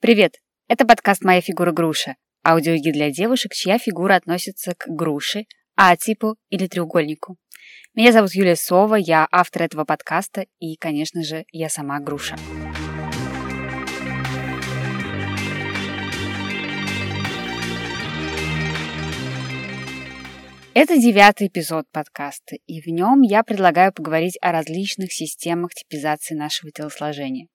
[0.00, 0.36] Привет!
[0.66, 5.44] Это подкаст «Моя фигура груша»– аудиогид для девушек, чья фигура относится к груше,
[5.76, 7.36] А-типу или треугольнику.
[7.92, 12.36] Меня зовут Юлия Сова, я автор этого подкаста и, конечно же, я сама груша.
[20.72, 26.72] Это девятый эпизод подкаста, и в нем я предлагаю поговорить о различных системах типизации нашего
[26.72, 27.48] телосложения.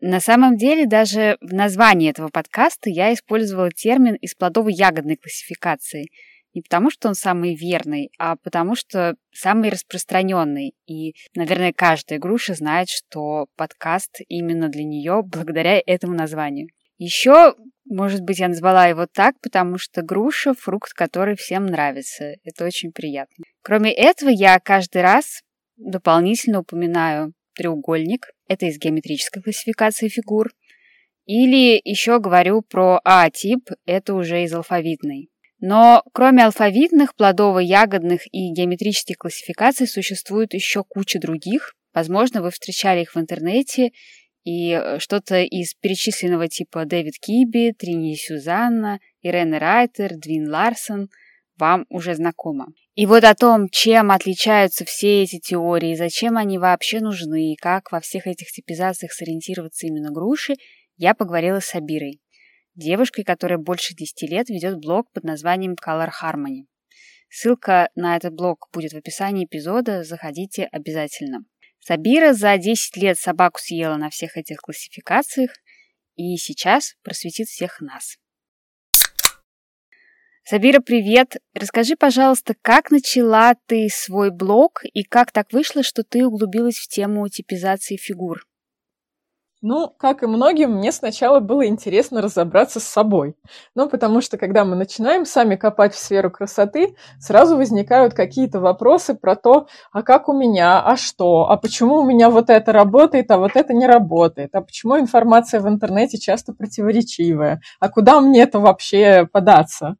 [0.00, 6.06] На самом деле, даже в названии этого подкаста я использовала термин из плодово-ягодной классификации.
[6.54, 10.74] Не потому, что он самый верный, а потому, что самый распространенный.
[10.86, 16.68] И, наверное, каждая груша знает, что подкаст именно для нее благодаря этому названию.
[16.96, 17.54] Еще,
[17.84, 22.34] может быть, я назвала его так, потому что груша– фрукт, который всем нравится.
[22.44, 23.44] Это очень приятно.
[23.62, 25.42] Кроме этого, я каждый раз
[25.76, 30.50] дополнительно упоминаю треугольник, это из геометрической классификации фигур,
[31.26, 35.28] или еще говорю про А-тип, это уже из алфавитной.
[35.60, 41.74] Но кроме алфавитных, плодово-ягодных и геометрических классификаций существует еще куча других.
[41.92, 43.90] Возможно, вы встречали их в интернете,
[44.44, 51.10] и э, что-то из перечисленного типа Дэвид Киби, Трини Сюзанна, Ирена Райтер, Двин Ларсон
[51.58, 52.68] вам уже знакомо.
[52.94, 57.92] И вот о том, чем отличаются все эти теории, зачем они вообще нужны, и как
[57.92, 60.54] во всех этих типизациях сориентироваться именно груши,
[60.96, 62.20] я поговорила с Абирой,
[62.74, 66.64] девушкой, которая больше 10 лет ведет блог под названием Color Harmony.
[67.28, 71.44] Ссылка на этот блог будет в описании эпизода, заходите обязательно.
[71.80, 75.52] Сабира за 10 лет собаку съела на всех этих классификациях
[76.16, 78.16] и сейчас просветит всех нас.
[80.50, 81.36] Сабира, привет!
[81.54, 86.88] Расскажи, пожалуйста, как начала ты свой блог и как так вышло, что ты углубилась в
[86.88, 88.46] тему типизации фигур?
[89.60, 93.34] Ну, как и многим, мне сначала было интересно разобраться с собой.
[93.74, 99.12] Ну, потому что, когда мы начинаем сами копать в сферу красоты, сразу возникают какие-то вопросы
[99.12, 103.30] про то, а как у меня, а что, а почему у меня вот это работает,
[103.30, 108.40] а вот это не работает, а почему информация в интернете часто противоречивая, а куда мне
[108.40, 109.98] это вообще податься?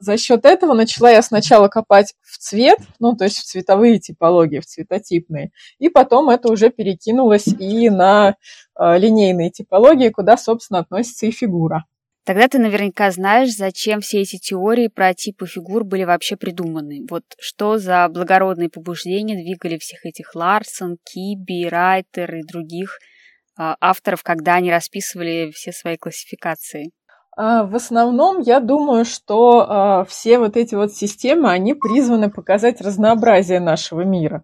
[0.00, 4.60] За счет этого начала я сначала копать в цвет, ну, то есть в цветовые типологии,
[4.60, 8.36] в цветотипные, и потом это уже перекинулось и на
[8.78, 11.84] э, линейные типологии, куда, собственно, относится и фигура.
[12.24, 17.06] Тогда ты наверняка знаешь, зачем все эти теории про типы фигур были вообще придуманы.
[17.08, 22.98] Вот что за благородные побуждения двигали всех этих Ларсон, Киби, Райтер и других
[23.58, 26.90] э, авторов, когда они расписывали все свои классификации.
[27.36, 32.80] А, в основном, я думаю, что а, все вот эти вот системы, они призваны показать
[32.80, 34.42] разнообразие нашего мира.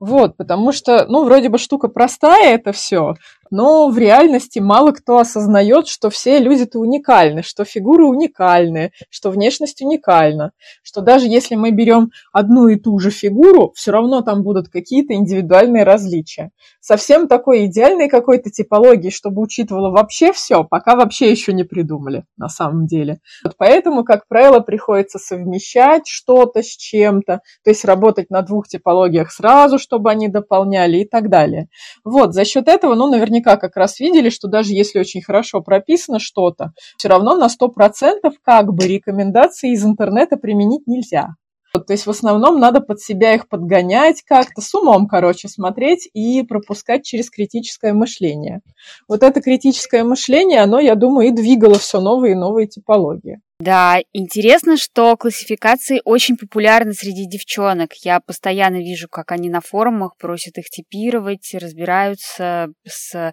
[0.00, 3.14] Вот, потому что, ну, вроде бы штука простая это все,
[3.50, 9.82] но в реальности мало кто осознает, что все люди-то уникальны, что фигуры уникальны, что внешность
[9.82, 14.68] уникальна, что даже если мы берем одну и ту же фигуру, все равно там будут
[14.68, 16.50] какие-то индивидуальные различия.
[16.80, 22.48] Совсем такой идеальной какой-то типологии, чтобы учитывало вообще все, пока вообще еще не придумали на
[22.48, 23.18] самом деле.
[23.42, 29.30] Вот поэтому, как правило, приходится совмещать что-то с чем-то, то есть работать на двух типологиях
[29.30, 31.68] сразу, чтобы они дополняли и так далее.
[32.04, 35.60] Вот, за счет этого, ну, наверняка наверняка как раз видели, что даже если очень хорошо
[35.60, 41.34] прописано что-то, все равно на 100% как бы рекомендации из интернета применить нельзя.
[41.72, 46.44] То есть в основном надо под себя их подгонять как-то, с умом, короче, смотреть и
[46.44, 48.60] пропускать через критическое мышление.
[49.08, 53.40] Вот это критическое мышление, оно, я думаю, и двигало все новые и новые типологии.
[53.64, 57.94] Да, интересно, что классификации очень популярны среди девчонок.
[58.04, 63.32] Я постоянно вижу, как они на форумах просят их типировать, разбираются с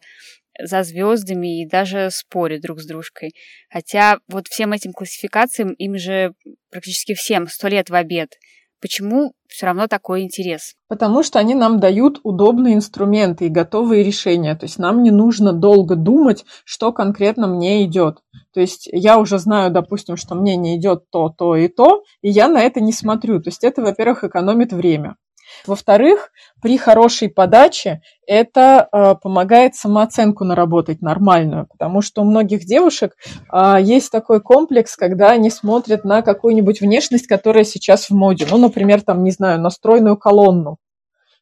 [0.58, 3.34] за звездами и даже спорят друг с дружкой.
[3.70, 6.34] Хотя вот всем этим классификациям им же
[6.70, 8.38] практически всем сто лет в обед.
[8.82, 10.74] Почему все равно такой интерес?
[10.88, 14.56] Потому что они нам дают удобные инструменты и готовые решения.
[14.56, 18.18] То есть нам не нужно долго думать, что конкретно мне идет.
[18.54, 22.30] То есть я уже знаю, допустим, что мне не идет то, то и то, и
[22.30, 23.40] я на это не смотрю.
[23.42, 25.16] То есть это, во-первых, экономит время.
[25.66, 26.32] Во-вторых,
[26.62, 33.16] при хорошей подаче это э, помогает самооценку наработать нормальную, потому что у многих девушек
[33.52, 38.48] э, есть такой комплекс, когда они смотрят на какую-нибудь внешность, которая сейчас в моде.
[38.50, 40.78] Ну, например, там, не знаю, настроенную колонну.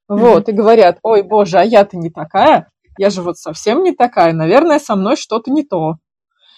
[0.08, 0.52] Вот, mm-hmm.
[0.52, 4.80] и говорят, ой, боже, а я-то не такая, я же вот совсем не такая, наверное,
[4.80, 5.96] со мной что-то не то.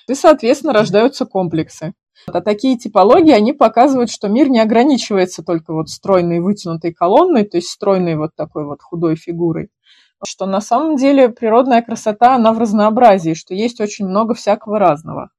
[0.08, 1.94] И, соответственно, рождаются комплексы.
[2.28, 7.58] А такие типологии, они показывают, что мир не ограничивается только вот стройной вытянутой колонной, то
[7.58, 9.70] есть стройной вот такой вот худой фигурой.
[10.26, 15.30] что на самом деле природная красота, она в разнообразии, что есть очень много всякого разного.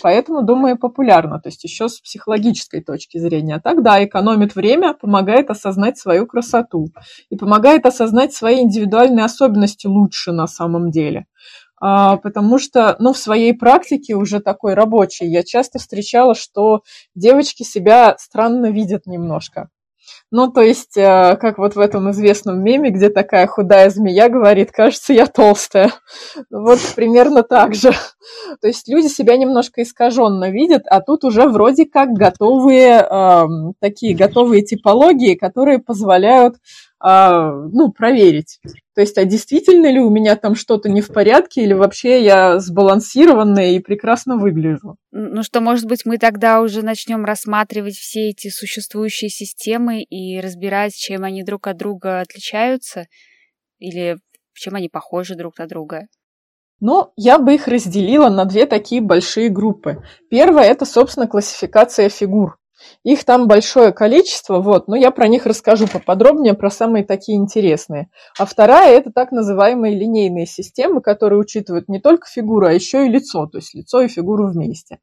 [0.00, 3.56] Поэтому, думаю, популярно, то есть еще с психологической точки зрения.
[3.56, 6.90] А так, да, экономит время, помогает осознать свою красоту
[7.30, 11.26] и помогает осознать свои индивидуальные особенности лучше на самом деле.
[11.80, 16.82] А, потому что, ну, в своей практике уже такой рабочей я часто встречала, что
[17.14, 19.68] девочки себя странно видят немножко.
[20.30, 24.70] Ну, то есть, э, как вот в этом известном меме, где такая худая змея говорит,
[24.72, 25.92] кажется, я толстая.
[26.50, 27.92] Вот примерно так же.
[28.60, 33.46] То есть люди себя немножко искаженно видят, а тут уже вроде как готовые, э,
[33.80, 36.56] такие готовые типологии, которые позволяют
[37.00, 38.60] ну, проверить.
[38.94, 42.58] То есть, а действительно ли у меня там что-то не в порядке, или вообще я
[42.58, 44.96] сбалансированная и прекрасно выгляжу?
[45.12, 50.94] Ну что, может быть, мы тогда уже начнем рассматривать все эти существующие системы и разбирать,
[50.94, 53.06] чем они друг от друга отличаются,
[53.78, 54.18] или
[54.54, 56.08] чем они похожи друг на друга?
[56.80, 60.02] Ну, я бы их разделила на две такие большие группы.
[60.30, 62.57] Первая– это, собственно, классификация фигур.
[63.04, 68.08] Их там большое количество, вот, но я про них расскажу поподробнее, про самые такие интересные.
[68.38, 73.10] А вторая– это так называемые линейные системы, которые учитывают не только фигуру, а еще и
[73.10, 74.98] лицо, то есть лицо и фигуру вместе.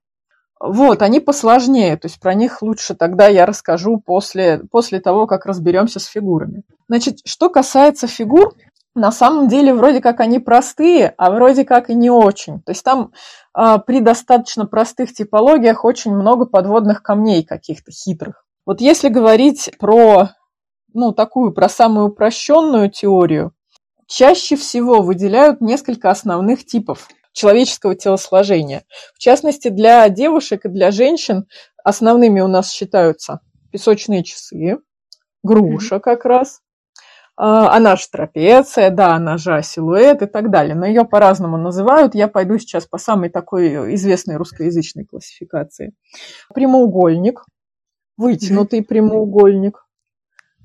[0.60, 5.46] Вот, они посложнее, то есть про них лучше тогда я расскажу после, после того, как
[5.46, 6.64] разберемся с фигурами.
[6.88, 8.54] Значит, что касается фигур,
[8.96, 12.62] на самом деле вроде как они простые, а вроде как и не очень.
[12.62, 13.12] То есть там
[13.56, 18.46] э, при достаточно простых типологиях очень много подводных камней каких-то хитрых.
[18.66, 20.30] Вот если говорить про,
[20.94, 23.54] ну, такую, про самую упрощенную теорию,
[24.08, 28.86] чаще всего выделяют несколько основных типов человеческого телосложения.
[29.14, 31.48] В частности, для девушек и для женщин
[31.84, 34.78] основными у нас считаются песочные часы,
[35.44, 36.62] груша как раз,
[37.38, 40.76] она же трапеция, да, она же силуэт и так далее.
[40.76, 42.16] Но ее по-разному называют.
[42.16, 45.94] Я пойду сейчас по самой такой известной русскоязычной классификации.
[46.54, 47.44] Прямоугольник,
[48.18, 49.86] вытянутый прямоугольник,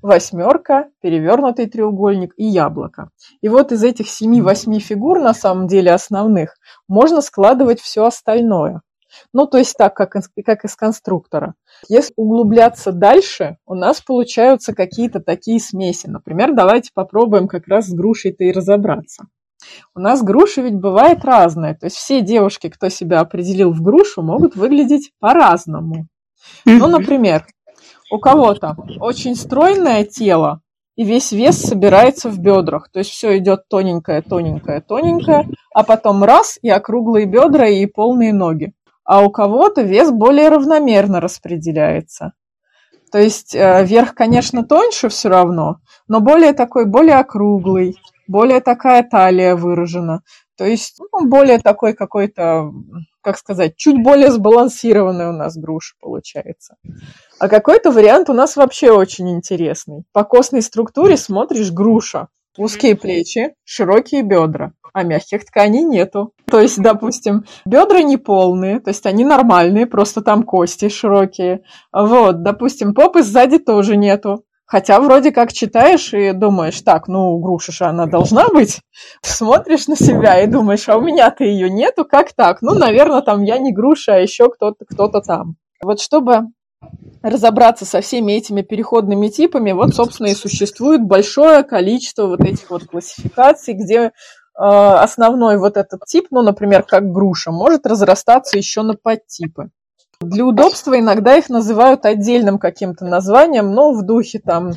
[0.01, 3.09] восьмерка, перевернутый треугольник и яблоко.
[3.41, 6.55] И вот из этих семи-восьми фигур, на самом деле основных,
[6.87, 8.81] можно складывать все остальное.
[9.33, 10.15] Ну, то есть так, как,
[10.45, 11.55] как из конструктора.
[11.87, 16.07] Если углубляться дальше, у нас получаются какие-то такие смеси.
[16.07, 19.25] Например, давайте попробуем как раз с грушей-то и разобраться.
[19.95, 21.75] У нас груши ведь бывает разные.
[21.75, 26.07] То есть все девушки, кто себя определил в грушу, могут выглядеть по-разному.
[26.65, 27.45] Ну, например,
[28.11, 30.61] у кого-то очень стройное тело,
[30.95, 32.89] и весь вес собирается в бедрах.
[32.91, 38.33] То есть все идет тоненькое, тоненькое, тоненькое, а потом раз, и округлые бедра, и полные
[38.33, 38.73] ноги
[39.11, 42.31] а у кого-то вес более равномерно распределяется.
[43.11, 49.03] То есть э, верх, конечно, тоньше все равно, но более такой, более округлый, более такая
[49.03, 50.21] талия выражена.
[50.57, 52.71] То есть ну, более такой какой-то,
[53.19, 56.77] как сказать, чуть более сбалансированный у нас груша получается.
[57.37, 60.05] А какой-то вариант у нас вообще очень интересный.
[60.13, 62.29] По костной структуре смотришь груша.
[62.57, 66.33] Узкие плечи, широкие бедра а мягких тканей нету.
[66.49, 71.61] То есть, допустим, бедра не полные, то есть они нормальные, просто там кости широкие.
[71.93, 74.43] Вот, допустим, попы сзади тоже нету.
[74.71, 78.79] Хотя вроде как читаешь и думаешь, так, ну, груша же она должна быть.
[79.21, 82.61] Смотришь на себя и думаешь, а у меня-то ее нету, как так?
[82.61, 85.55] Ну, наверное, там я не груша, а еще кто-то кто-то там.
[85.83, 86.43] Вот чтобы
[87.21, 92.85] разобраться со всеми этими переходными типами, вот, собственно, и существует большое количество вот этих вот
[92.85, 94.11] классификаций, где
[94.53, 99.69] основной вот этот тип, ну, например, как груша, может разрастаться еще на подтипы.
[100.21, 104.73] Для удобства иногда их называют отдельным каким-то названием, но в духе там,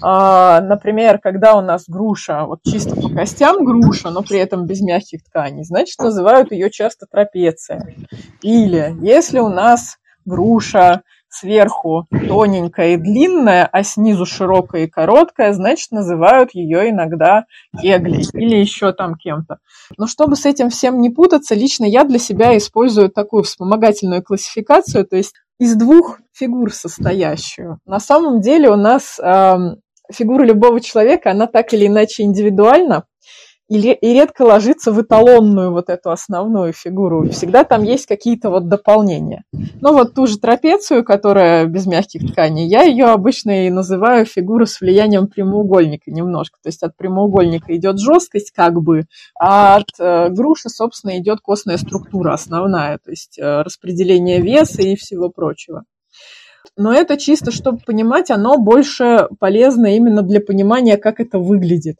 [0.00, 4.80] а, например, когда у нас груша, вот чисто по костям груша, но при этом без
[4.80, 7.96] мягких тканей, значит, называют ее часто трапеция.
[8.40, 11.02] Или если у нас груша
[11.34, 17.46] сверху тоненькая и длинная, а снизу широкая и короткая, значит, называют ее иногда
[17.80, 19.58] кеглей или еще там кем-то.
[19.96, 25.06] Но чтобы с этим всем не путаться, лично я для себя использую такую вспомогательную классификацию,
[25.06, 27.78] то есть из двух фигур состоящую.
[27.86, 29.56] На самом деле у нас э,
[30.12, 33.04] фигура любого человека, она так или иначе индивидуальна,
[33.68, 37.30] и, редко ложится в эталонную вот эту основную фигуру.
[37.30, 39.44] Всегда там есть какие-то вот дополнения.
[39.80, 44.66] Но вот ту же трапецию, которая без мягких тканей, я ее обычно и называю фигурой
[44.66, 46.58] с влиянием прямоугольника немножко.
[46.62, 49.06] То есть от прямоугольника идет жесткость как бы,
[49.38, 54.96] а от э, груши, собственно, идет костная структура основная, то есть э, распределение веса и
[54.96, 55.84] всего прочего.
[56.76, 61.96] Но это чисто, чтобы понимать, оно больше полезно именно для понимания, как это выглядит.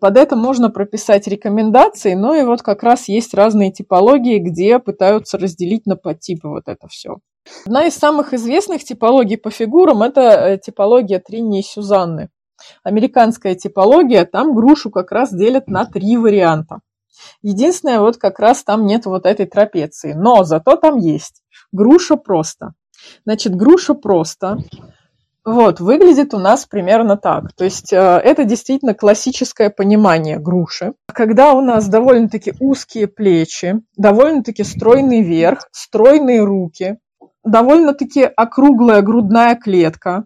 [0.00, 5.38] Под это можно прописать рекомендации, но и вот как раз есть разные типологии, где пытаются
[5.38, 7.16] разделить на подтипы вот это все.
[7.64, 12.28] Одна из самых известных типологий по фигурам– это э, типология Трини и Сюзанны.
[12.82, 16.80] Американская типология, там грушу как раз делят на три варианта.
[17.42, 21.42] Единственное, вот как раз там нет вот этой трапеции, но зато там есть.
[21.72, 22.72] Груша просто.
[23.24, 24.58] Значит, груша просто
[25.46, 27.52] вот, выглядит у нас примерно так.
[27.54, 30.94] То есть э, это действительно классическое понимание груши.
[31.06, 36.98] Когда у нас довольно-таки узкие плечи, довольно-таки стройный верх, стройные руки,
[37.44, 40.24] довольно-таки округлая грудная клетка,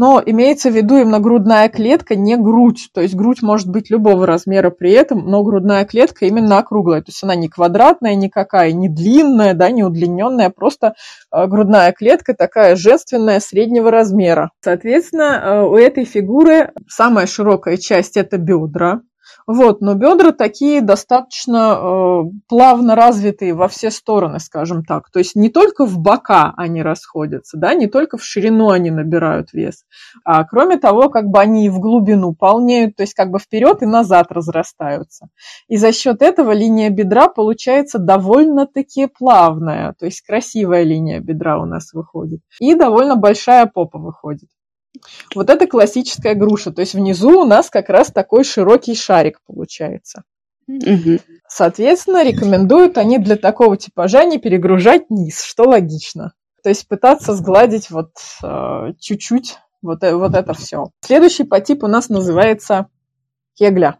[0.00, 2.88] но имеется в виду именно грудная клетка, не грудь.
[2.94, 7.02] То есть грудь может быть любого размера при этом, но грудная клетка именно округлая.
[7.02, 10.94] То есть она не квадратная никакая, не длинная, да, не удлиненная, просто
[11.30, 14.52] э, грудная клетка такая женственная среднего размера.
[14.62, 19.02] Соответственно, э, у этой фигуры самая широкая часть это бедра,
[19.52, 25.10] вот, но бедра такие достаточно э, плавно развитые во все стороны, скажем так.
[25.10, 29.52] То есть не только в бока они расходятся, да, не только в ширину они набирают
[29.52, 29.86] вес,
[30.24, 33.82] а кроме того, как бы они и в глубину полнеют, то есть как бы вперед
[33.82, 35.30] и назад разрастаются.
[35.66, 41.64] И за счет этого линия бедра получается довольно-таки плавная, то есть красивая линия бедра у
[41.64, 42.40] нас выходит.
[42.60, 44.48] И довольно большая попа выходит.
[45.34, 46.72] Вот это классическая груша.
[46.72, 50.24] То есть внизу у нас как раз такой широкий шарик получается.
[50.68, 51.18] Угу.
[51.48, 56.32] Соответственно, рекомендуют они для такого типажа не перегружать низ, что логично.
[56.62, 58.10] То есть пытаться сгладить вот
[58.42, 60.90] э, чуть-чуть вот, э, вот это все.
[61.00, 62.86] Следующий по типу у нас называется
[63.54, 63.98] кегля.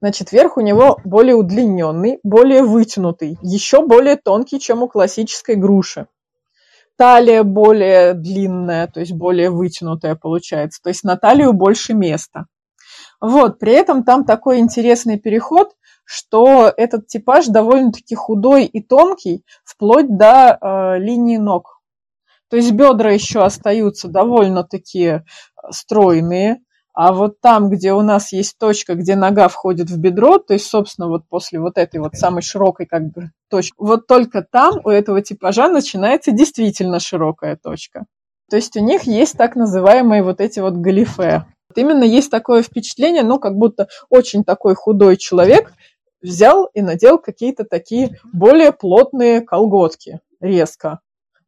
[0.00, 6.08] Значит, верх у него более удлиненный, более вытянутый, еще более тонкий, чем у классической груши
[6.96, 12.46] талия более длинная, то есть более вытянутая получается, то есть на талию больше места.
[13.20, 15.70] Вот, при этом там такой интересный переход,
[16.04, 21.80] что этот типаж довольно-таки худой и тонкий, вплоть до э, линии ног.
[22.50, 25.22] То есть бедра еще остаются довольно-таки
[25.70, 26.60] стройные,
[26.94, 30.66] а вот там, где у нас есть точка, где нога входит в бедро, то есть,
[30.66, 34.90] собственно, вот после вот этой вот самой широкой как бы точки, вот только там у
[34.90, 38.04] этого типажа начинается действительно широкая точка.
[38.50, 41.46] То есть у них есть так называемые вот эти вот галифе.
[41.70, 45.72] Вот именно есть такое впечатление, ну, как будто очень такой худой человек
[46.20, 51.00] взял и надел какие-то такие более плотные колготки резко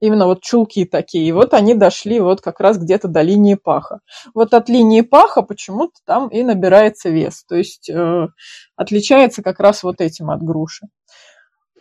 [0.04, 1.26] именно вот чулки такие.
[1.26, 4.00] И вот они дошли вот как раз где-то до линии паха.
[4.34, 7.44] Вот от линии паха почему-то там и набирается вес.
[7.44, 8.28] То есть э,
[8.76, 10.88] отличается как раз вот этим от груши.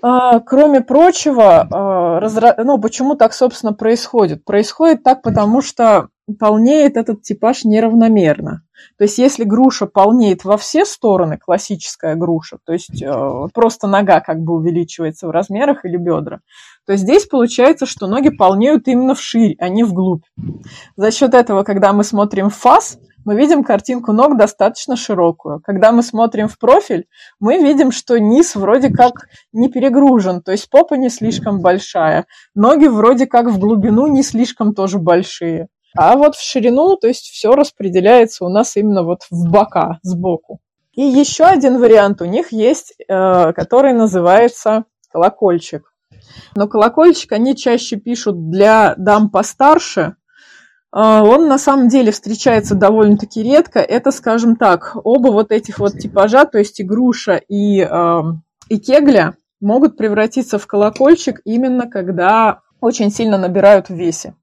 [0.06, 4.44] А, кроме прочего, а, ну, почему так, собственно, происходит?
[4.44, 8.64] Происходит так, потому что полнеет этот типаж неравномерно.
[8.98, 14.20] То есть если груша полнеет во все стороны, классическая груша, то есть э, просто нога
[14.20, 16.42] как бы увеличивается в размерах или бедра,
[16.86, 20.24] то здесь получается, что ноги полнеют именно вширь, а не вглубь.
[20.96, 25.62] За счет этого, когда мы смотрим в фас, мы видим картинку ног достаточно широкую.
[25.62, 27.06] Когда мы смотрим в профиль,
[27.40, 32.88] мы видим, что низ вроде как не перегружен, то есть попа не слишком большая, ноги
[32.88, 35.68] вроде как в глубину не слишком тоже большие.
[35.96, 40.60] А вот в ширину, то есть все распределяется у нас именно вот в бока, сбоку.
[40.94, 45.93] И еще один вариант у них есть, э, который называется колокольчик.
[46.56, 50.16] Но колокольчик они чаще пишут для дам постарше.
[50.92, 53.80] А, он на самом деле встречается довольно-таки редко.
[53.80, 57.88] Это, скажем так, оба вот этих вот типажа, то есть и груша, и,
[58.70, 64.36] и кегля, могут превратиться в колокольчик именно когда очень сильно набирают в весе.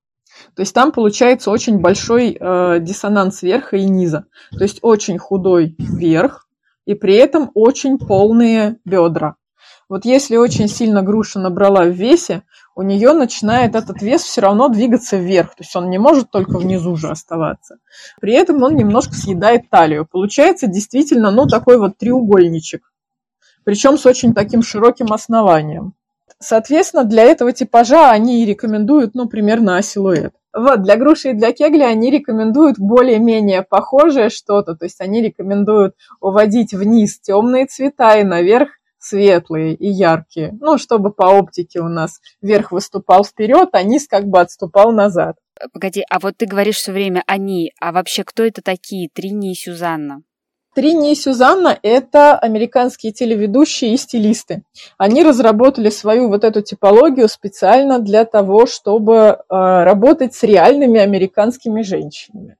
[0.57, 4.25] То есть там получается очень большой э, диссонанс верха и низа.
[4.51, 6.49] То есть очень худой верх
[6.87, 9.37] и при этом очень полные бедра.
[9.91, 12.45] Вот если очень сильно груша набрала в весе,
[12.77, 15.49] у нее начинает этот вес все равно двигаться вверх.
[15.57, 17.79] То есть он не может только внизу же оставаться.
[18.21, 20.07] При этом он немножко съедает талию.
[20.07, 22.89] Получается действительно, ну, такой вот треугольничек.
[23.65, 25.95] Причем с очень таким широким основанием.
[26.39, 30.33] Соответственно, для этого типажа они рекомендуют, ну, примерно силуэт.
[30.57, 35.95] Вот, для груши и для кегли они рекомендуют более-менее похожее что-то, то есть они рекомендуют
[36.21, 40.57] уводить вниз темные цвета и наверх светлые и яркие.
[40.61, 45.37] Ну, чтобы по оптике у нас верх выступал вперед, а низ как бы отступал назад.
[45.73, 49.54] Погоди, а вот ты говоришь все время «они», а вообще кто это такие, Трини и
[49.54, 50.23] Сюзанна?
[50.75, 54.62] Трини и Сюзанна– это американские телеведущие и стилисты.
[54.99, 61.83] Они разработали свою вот эту типологию специально для того, чтобы э, работать с реальными американскими
[61.83, 62.57] женщинами.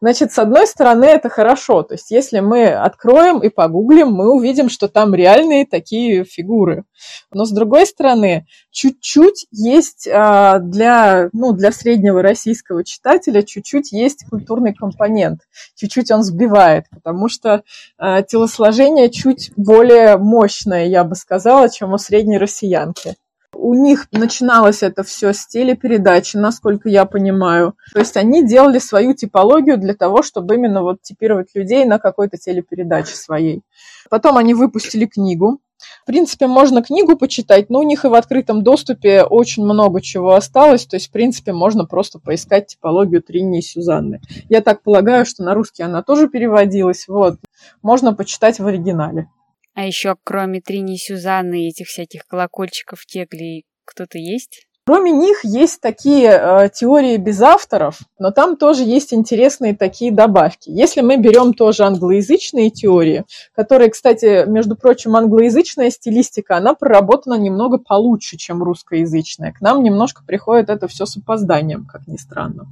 [0.00, 1.82] Значит, с одной стороны, это хорошо.
[1.82, 6.84] То есть, если мы откроем и погуглим, мы увидим, что там реальные такие фигуры.
[7.32, 14.24] Но с другой стороны, чуть-чуть есть а, для, ну, для среднего российского читателя, чуть-чуть есть
[14.28, 15.40] культурный компонент.
[15.74, 17.62] Чуть-чуть он сбивает, потому что
[17.98, 23.16] а, телосложение чуть более мощное, я бы сказала, чем у средней россиянки.
[23.58, 27.74] У них начиналось это все с телепередачи, насколько я понимаю.
[27.92, 32.36] То есть они делали свою типологию для того, чтобы именно вот типировать людей на какой-то
[32.36, 33.62] телепередаче своей.
[34.10, 35.60] Потом они выпустили книгу.
[36.02, 40.34] В принципе, можно книгу почитать, но у них и в открытом доступе очень много чего
[40.34, 40.86] осталось.
[40.86, 44.20] То есть, в принципе, можно просто поискать типологию Трини и Сюзанны.
[44.48, 47.08] Я так полагаю, что на русский она тоже переводилась.
[47.08, 47.38] Вот.
[47.82, 49.28] Можно почитать в оригинале.
[49.76, 54.66] А еще кроме Трини Сюзанны и этих всяких колокольчиков, теглей, кто-то есть?
[54.86, 60.70] Кроме них есть такие э, теории без авторов, но там тоже есть интересные такие добавки.
[60.70, 67.76] Если мы берем тоже англоязычные теории, которые, кстати, между прочим, англоязычная стилистика, она проработана немного
[67.76, 69.52] получше, чем русскоязычная.
[69.52, 72.66] К нам немножко приходит это все с опозданием, как ни странно.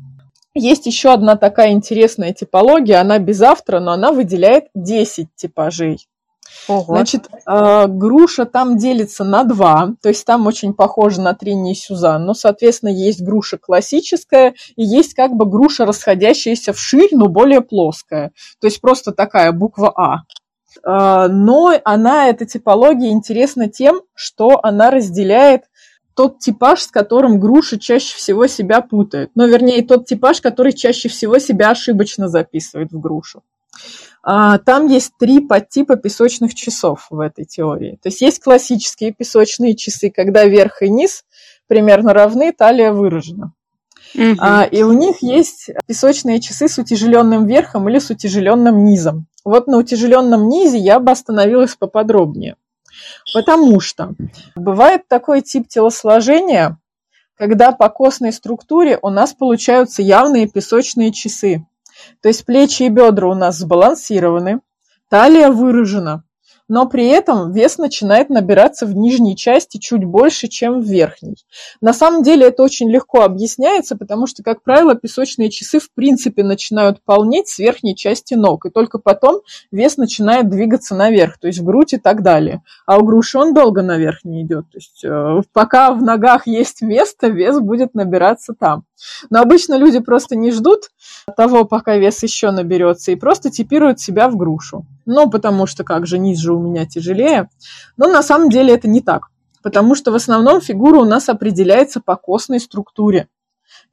[0.54, 6.06] Есть еще одна такая интересная типология, она без автора, но она выделяет 10 типажей.
[6.68, 6.94] Ого.
[6.94, 11.74] Значит, э, груша там делится на два, то есть там очень похоже на Трини и
[11.74, 17.60] Сюзан, но, соответственно, есть груша классическая и есть как бы груша, расходящаяся вширь, но более
[17.60, 20.22] плоская, то есть просто такая буква А.
[20.84, 25.64] Э, но она, эта типология, интересна тем, что она разделяет
[26.14, 29.30] тот типаж, с которым груша чаще всего себя путает.
[29.34, 33.42] Но, вернее, тот типаж, который чаще всего себя ошибочно записывает в грушу.
[34.26, 37.98] А, там есть три подтипа песочных часов в этой теории.
[38.02, 41.24] То есть есть классические песочные часы, когда верх и низ
[41.66, 43.52] примерно равны, талия выражена.
[44.14, 44.36] Угу.
[44.38, 49.26] А, и у них есть песочные часы с утяжеленным верхом или с утяжеленным низом.
[49.44, 52.56] Вот на утяжеленном низе я бы остановилась поподробнее.
[53.34, 54.14] Потому что
[54.54, 56.78] бывает такой тип телосложения,
[57.36, 61.66] когда по костной структуре у нас получаются явные песочные часы.
[62.22, 64.60] То есть плечи и бедра у нас сбалансированы,
[65.08, 66.24] талия выражена,
[66.68, 71.36] но при этом вес начинает набираться в нижней части чуть больше, чем в верхней.
[71.80, 76.42] На самом деле это очень легко объясняется, потому что, как правило, песочные часы в принципе
[76.42, 79.40] начинают полнеть с верхней части ног, и только потом
[79.70, 82.62] вес начинает двигаться наверх, то есть в грудь и так далее.
[82.86, 86.80] А у груши он долго наверх не идет, то есть э, пока в ногах есть
[86.80, 88.84] место, вес будет набираться там.
[89.30, 90.90] Но обычно люди просто не ждут
[91.36, 94.86] того, пока вес еще наберется, и просто типируют себя в грушу.
[95.06, 97.48] Ну, потому что как же, низ же у меня тяжелее.
[97.96, 99.28] Но на самом деле это не так.
[99.62, 103.28] Потому что в основном фигура у нас определяется по костной структуре.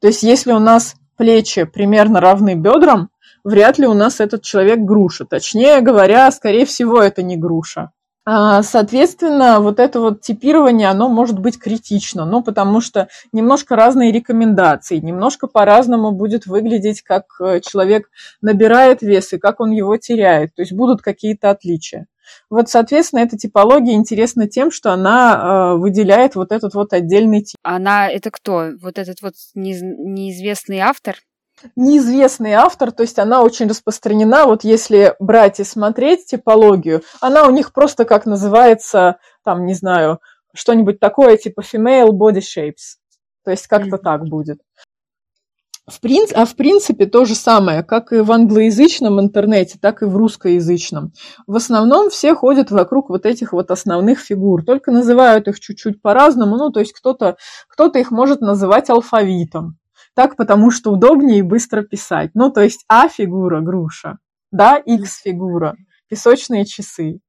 [0.00, 3.08] То есть если у нас плечи примерно равны бедрам,
[3.44, 5.24] вряд ли у нас этот человек груша.
[5.24, 7.92] Точнее говоря, скорее всего, это не груша.
[8.24, 14.12] А, соответственно, вот это вот типирование, оно может быть критично, ну, потому что немножко разные
[14.12, 20.54] рекомендации, немножко по-разному будет выглядеть, как э, человек набирает вес и как он его теряет,
[20.54, 22.06] то есть будут какие-то отличия.
[22.48, 27.56] Вот, соответственно, эта типология интересна тем, что она э, выделяет вот этот вот отдельный тип.
[27.64, 28.70] Она это кто?
[28.80, 31.16] Вот этот вот неизвестный автор?
[31.76, 34.46] Неизвестный автор, то есть она очень распространена.
[34.46, 40.20] Вот если брать и смотреть типологию, она у них просто как называется, там, не знаю,
[40.54, 42.98] что-нибудь такое типа female body shapes.
[43.44, 44.02] То есть как-то mm-hmm.
[44.02, 44.60] так будет.
[45.88, 46.30] В принц...
[46.32, 51.12] А в принципе то же самое, как и в англоязычном интернете, так и в русскоязычном.
[51.48, 56.56] В основном все ходят вокруг вот этих вот основных фигур, только называют их чуть-чуть по-разному.
[56.56, 57.36] Ну, то есть кто-то
[57.68, 59.76] кто их может называть алфавитом,
[60.14, 62.30] так потому что удобнее и быстро писать.
[62.34, 64.18] Ну, то есть А фигура груша,
[64.50, 65.76] да, X фигура,
[66.08, 67.20] песочные часы.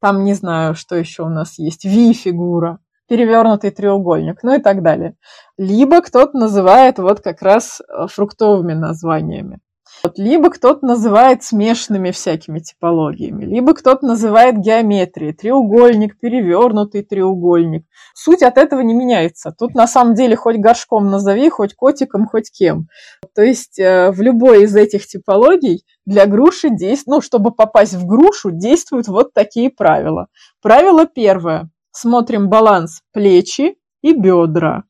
[0.00, 1.84] Там не знаю, что еще у нас есть.
[1.84, 5.14] V фигура, перевернутый треугольник, ну и так далее.
[5.56, 9.60] Либо кто-то называет вот как раз э, фруктовыми названиями.
[10.04, 17.86] Вот, либо кто-то называет смешанными всякими типологиями, либо кто-то называет геометрией, треугольник, перевернутый треугольник.
[18.14, 19.54] Суть от этого не меняется.
[19.56, 22.88] Тут на самом деле хоть горшком назови, хоть котиком, хоть кем.
[23.34, 28.04] То есть э, в любой из этих типологий для груши действует, ну, чтобы попасть в
[28.04, 30.26] грушу, действуют вот такие правила.
[30.60, 31.70] Правило первое.
[31.92, 34.82] Смотрим баланс плечи и бедра.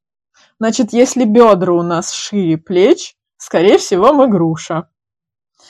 [0.59, 4.89] Значит, если бедра у нас шире плеч, скорее всего, мы груша.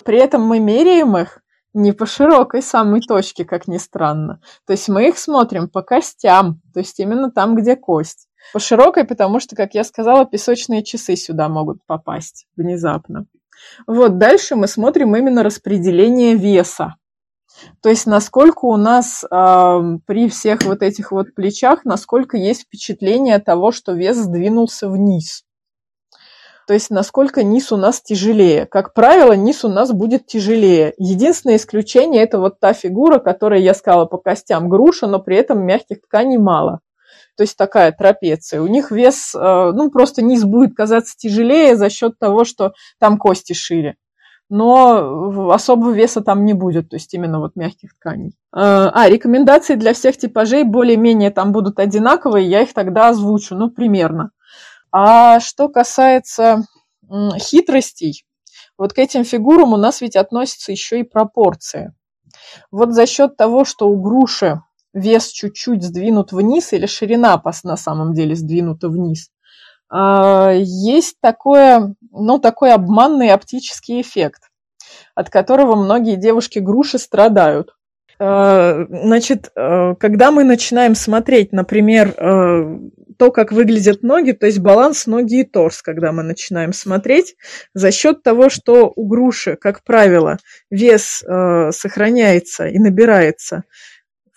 [0.04, 1.42] При этом мы меряем их
[1.74, 4.40] не по широкой самой точке, как ни странно.
[4.66, 8.28] То есть мы их смотрим по костям, то есть именно там, где кость.
[8.52, 13.26] По широкой, потому что, как я сказала, песочные часы сюда могут попасть внезапно.
[13.86, 16.96] Вот дальше мы смотрим именно распределение веса.
[17.80, 23.38] То есть насколько у нас э, при всех вот этих вот плечах, насколько есть впечатление
[23.38, 25.44] того, что вес сдвинулся вниз.
[26.72, 28.64] То есть насколько низ у нас тяжелее.
[28.64, 30.94] Как правило, низ у нас будет тяжелее.
[30.96, 35.66] Единственное исключение это вот та фигура, которая я сказала по костям груша, но при этом
[35.66, 36.80] мягких тканей мало.
[37.36, 38.62] То есть такая трапеция.
[38.62, 43.18] У них вес, э, ну просто низ будет казаться тяжелее за счет того, что там
[43.18, 43.96] кости шире
[44.48, 48.34] но особого веса там не будет, то есть именно вот мягких тканей.
[48.54, 53.70] Э, а, рекомендации для всех типажей более-менее там будут одинаковые, я их тогда озвучу, ну,
[53.70, 54.30] примерно.
[54.92, 56.66] А что касается
[57.38, 58.24] хитростей,
[58.76, 61.94] вот к этим фигурам у нас ведь относятся еще и пропорции.
[62.70, 64.60] Вот за счет того, что у груши
[64.92, 69.30] вес чуть-чуть сдвинут вниз, или ширина на самом деле сдвинута вниз,
[69.88, 74.50] а, есть такое, ну, такой обманный оптический эффект,
[75.14, 77.74] от которого многие девушки-груши страдают.
[78.18, 82.14] А, значит, а, когда мы начинаем смотреть, например,
[83.18, 87.36] то, как выглядят ноги, то есть баланс ноги и торс, когда мы начинаем смотреть,
[87.72, 90.38] за счет того, что у груши, как правило,
[90.70, 91.22] вес
[91.70, 93.62] сохраняется и набирается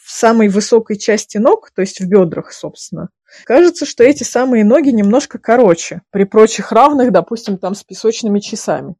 [0.05, 3.09] в самой высокой части ног, то есть в бедрах, собственно,
[3.43, 8.95] кажется, что эти самые ноги немножко короче, при прочих равных, допустим, там с песочными часами.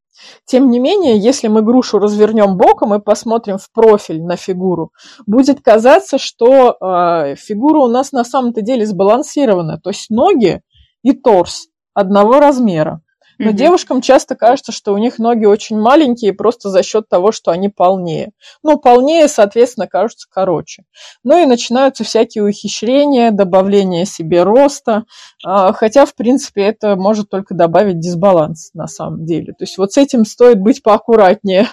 [0.45, 4.91] Тем не менее, если мы грушу развернем боком и посмотрим в профиль на фигуру,
[5.27, 10.61] будет казаться, что э, фигура у нас на самом-то деле сбалансирована, то есть ноги
[11.03, 13.01] и торс одного размера.
[13.37, 13.53] Но mm-hmm.
[13.53, 17.69] девушкам часто кажется, что у них ноги очень маленькие просто за счет того, что они
[17.69, 18.31] полнее.
[18.63, 20.83] Ну, полнее, соответственно, кажутся короче.
[21.23, 25.05] Ну и начинаются всякие ухищрения, добавление себе роста,
[25.43, 29.53] а, хотя, в принципе, это может только добавить дисбаланс на самом деле.
[29.53, 31.69] То есть вот с этим стоит быть поаккуратнее.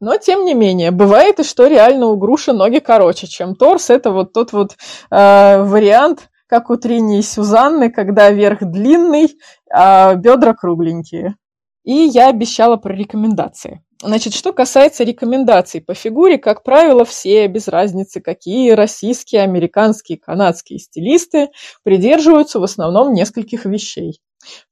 [0.00, 3.90] Но, тем не менее, бывает и что реально у груши ноги короче, чем торс.
[3.90, 4.76] Это вот тот вот
[5.10, 9.38] э, вариант, как у Сюзанны, когда верх длинный,
[9.70, 11.36] а бедра кругленькие.
[11.84, 13.82] И я обещала про рекомендации.
[14.00, 20.78] Значит, что касается рекомендаций по фигуре, как правило, все, без разницы какие, российские, американские, канадские
[20.78, 21.48] стилисты
[21.82, 24.20] придерживаются в основном нескольких вещей.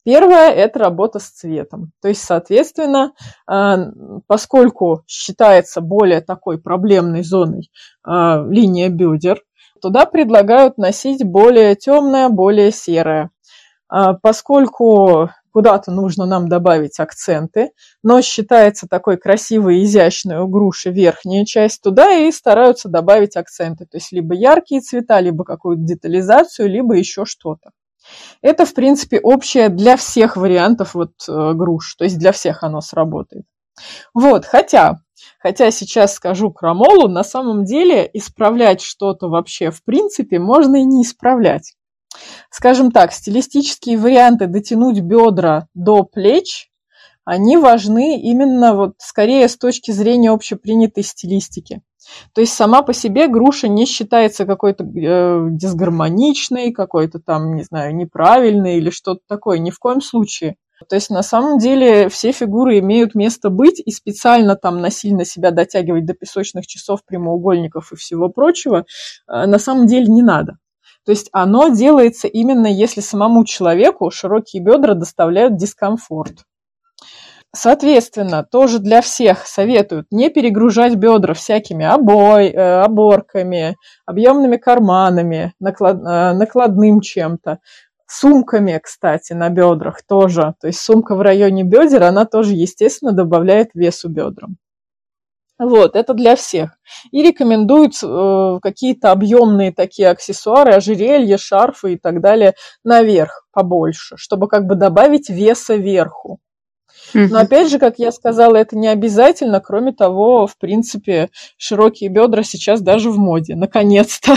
[0.05, 1.91] Первое– это работа с цветом.
[2.01, 3.15] То есть, соответственно,
[3.49, 3.79] а,
[4.29, 7.71] поскольку считается более такой проблемной зоной
[8.05, 9.43] а, линия бедер,
[9.81, 13.31] Туда предлагают носить более темное, более серое.
[13.89, 17.71] А, поскольку куда-то нужно нам добавить акценты,
[18.03, 23.97] но считается такой красивой, изящной у груши верхняя часть, туда и стараются добавить акценты, то
[23.97, 27.71] есть либо яркие цвета, либо какую-то детализацию, либо еще что-то.
[28.43, 32.83] Это, в принципе, общее для всех вариантов вот, э, груш, то есть для всех оно
[32.83, 33.47] сработает.
[34.13, 34.99] Вот, хотя
[35.39, 41.03] Хотя сейчас скажу крамолу, на самом деле исправлять что-то вообще в принципе можно и не
[41.03, 41.75] исправлять.
[42.51, 46.71] Скажем так, стилистические варианты дотянуть бедра до плеч,
[47.25, 51.83] они важны именно вот скорее с точки зрения общепринятой стилистики.
[52.33, 57.97] То есть сама по себе груша не считается какой-то э, дисгармоничной, какой-то там, не знаю,
[57.97, 60.57] неправильной или что-то такое, ни в коем случае.
[60.89, 65.51] То есть на самом деле все фигуры имеют место быть, и специально там насильно себя
[65.51, 68.85] дотягивать до песочных часов, прямоугольников и всего прочего
[69.29, 70.59] э, на самом деле не надо.
[71.05, 76.45] То есть оно делается именно если самому человеку широкие бедра доставляют дискомфорт.
[77.55, 85.97] Соответственно, тоже для всех советуют не перегружать бедра всякими обой, э, оборками, объемными карманами, наклад,
[85.97, 87.61] э, накладным чем-то.
[88.07, 90.55] Сумками, кстати, на бедрах тоже.
[90.61, 94.57] То есть сумка в районе бедер, она тоже, естественно, добавляет весу бедрам.
[95.59, 96.79] Вот, это для всех.
[97.13, 104.49] И рекомендуют э, какие-то объемные такие аксессуары, ожерелья, шарфы и так далее наверх побольше, чтобы
[104.49, 106.41] как бы добавить веса верху.
[107.15, 109.61] Но опять же, как я сказала, это не обязательно.
[109.61, 113.55] Кроме того, в принципе, широкие бедра сейчас даже в моде.
[113.55, 114.35] Наконец-то.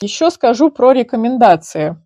[0.00, 1.96] Еще скажу про рекомендации.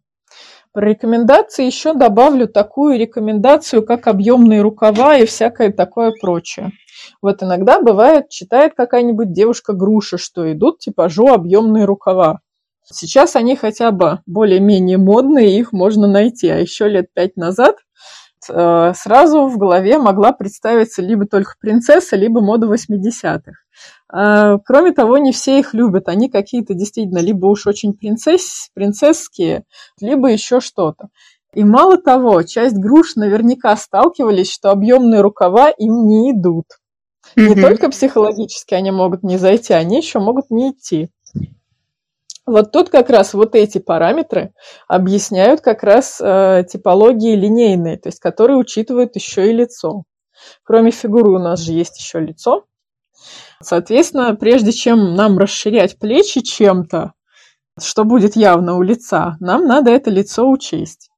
[0.79, 6.71] Рекомендации еще добавлю такую рекомендацию, как объемные рукава и всякое такое прочее.
[7.21, 12.41] Вот иногда бывает, читает какая-нибудь девушка груша, что идут типажу объемные рукава.
[12.85, 16.49] Сейчас они хотя бы более-менее модные, их можно найти.
[16.49, 17.77] А еще лет пять назад
[18.49, 23.53] э, сразу в голове могла представиться либо только принцесса, либо мода 80-х.
[24.11, 26.09] А, кроме того, не все их любят.
[26.09, 29.65] Они какие-то действительно либо уж очень принцесс, принцесские,
[30.01, 31.09] либо еще что-то.
[31.55, 36.67] И мало того, часть груш наверняка сталкивались, что объемные рукава им не идут.
[37.37, 37.49] Mm-hmm.
[37.49, 41.11] Не только психологически они могут не зайти, они еще могут не идти.
[42.47, 44.55] Вот тут как раз вот эти параметры
[44.89, 50.05] объясняют как раз э, типологии линейные, то есть которые учитывают еще и лицо.
[50.65, 52.65] Кроме фигуры у нас же есть еще лицо.
[53.63, 57.13] Соответственно, прежде чем нам расширять плечи чем-то,
[57.81, 61.11] что будет явно у лица, нам надо это лицо учесть.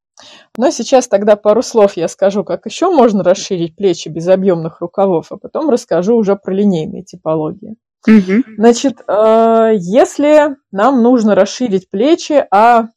[0.57, 5.33] Но сейчас тогда пару слов я скажу, как еще можно расширить плечи без объемных рукавов,
[5.33, 7.76] а потом расскажу уже про линейные типологии.
[8.07, 8.55] Угу.
[8.57, 12.88] Значит, э, если нам нужно расширить плечи, а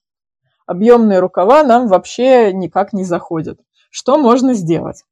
[0.66, 5.04] объемные рукава нам вообще никак не заходят, что можно сделать?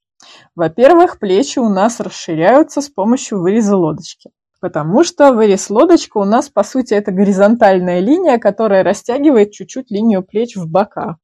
[0.55, 4.31] Во-первых, плечи у нас расширяются с помощью выреза лодочки.
[4.59, 10.23] Потому что вырез лодочка у нас, по сути, это горизонтальная линия, которая растягивает чуть-чуть линию
[10.23, 11.17] плеч в бока.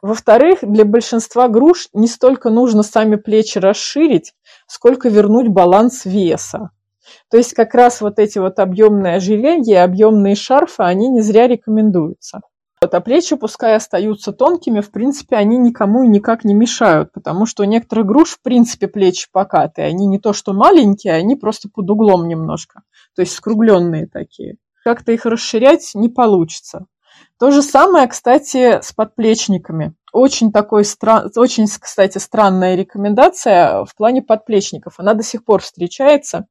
[0.00, 4.32] Во-вторых, для большинства груш не столько нужно сами плечи расширить,
[4.66, 6.70] сколько вернуть баланс веса.
[7.30, 12.40] То есть как раз вот эти вот объемные ожерелья, объемные шарфы, они не зря рекомендуются.
[12.80, 17.44] Вот, а плечи, пускай остаются тонкими, в принципе, они никому и никак не мешают, потому
[17.44, 19.88] что у некоторых груш, в принципе, плечи покатые.
[19.88, 22.82] Они не то что маленькие, они просто под углом немножко,
[23.16, 24.56] то есть скругленные такие.
[24.84, 26.86] Как-то их расширять не получится.
[27.38, 29.94] То же самое, кстати, с подплечниками.
[30.12, 30.84] Очень такой
[31.36, 34.94] очень, кстати, странная рекомендация в плане подплечников.
[34.98, 36.46] Она до сих пор встречается,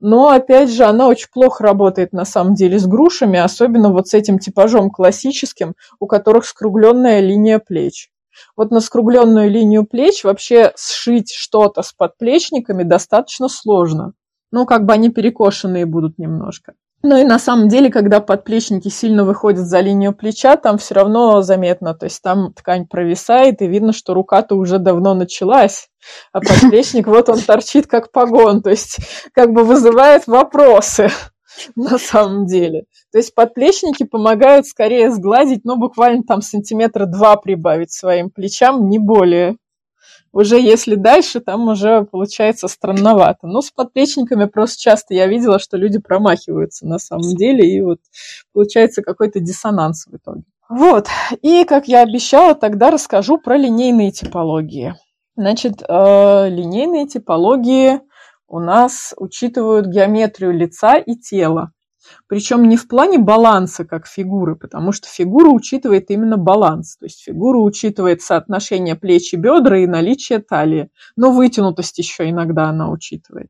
[0.00, 4.14] но, опять же, она очень плохо работает на самом деле с грушами, особенно вот с
[4.14, 8.10] этим типажом классическим, у которых скругленная линия плеч.
[8.54, 14.12] Вот на скругленную линию плеч вообще сшить что-то с подплечниками достаточно сложно.
[14.50, 16.74] Ну, как бы они перекошенные будут немножко.
[17.02, 21.42] Ну и на самом деле, когда подплечники сильно выходят за линию плеча, там все равно
[21.42, 25.88] заметно, то есть там ткань провисает, и видно, что рука-то уже давно началась,
[26.32, 28.98] а подплечник вот он торчит как погон, то есть
[29.32, 31.08] как бы вызывает вопросы
[31.76, 32.84] на самом деле.
[33.12, 38.98] То есть подплечники помогают скорее сгладить, ну, буквально там сантиметра два прибавить своим плечам, не
[38.98, 39.56] более
[40.38, 43.48] уже если дальше, там уже получается странновато.
[43.48, 47.98] Но с подплечниками просто часто я видела, что люди промахиваются на самом деле, и вот
[48.52, 50.44] получается какой-то диссонанс в итоге.
[50.68, 51.08] Вот,
[51.42, 54.94] и, как я обещала, тогда расскажу про линейные типологии.
[55.34, 58.00] Значит, э, линейные типологии
[58.46, 61.72] у нас учитывают геометрию лица и тела.
[62.26, 66.96] Причем не в плане баланса, как фигуры, потому что фигура учитывает именно баланс.
[66.96, 70.90] То есть фигура учитывает соотношение плеч и бедра и наличие талии.
[71.16, 73.48] Но вытянутость еще иногда она учитывает.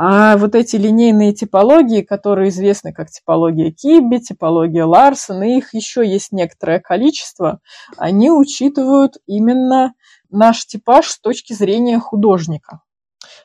[0.00, 6.30] А вот эти линейные типологии, которые известны как типология Кибби, типология Ларсона, их еще есть
[6.30, 7.60] некоторое количество,
[7.96, 9.94] они учитывают именно
[10.30, 12.82] наш типаж с точки зрения художника.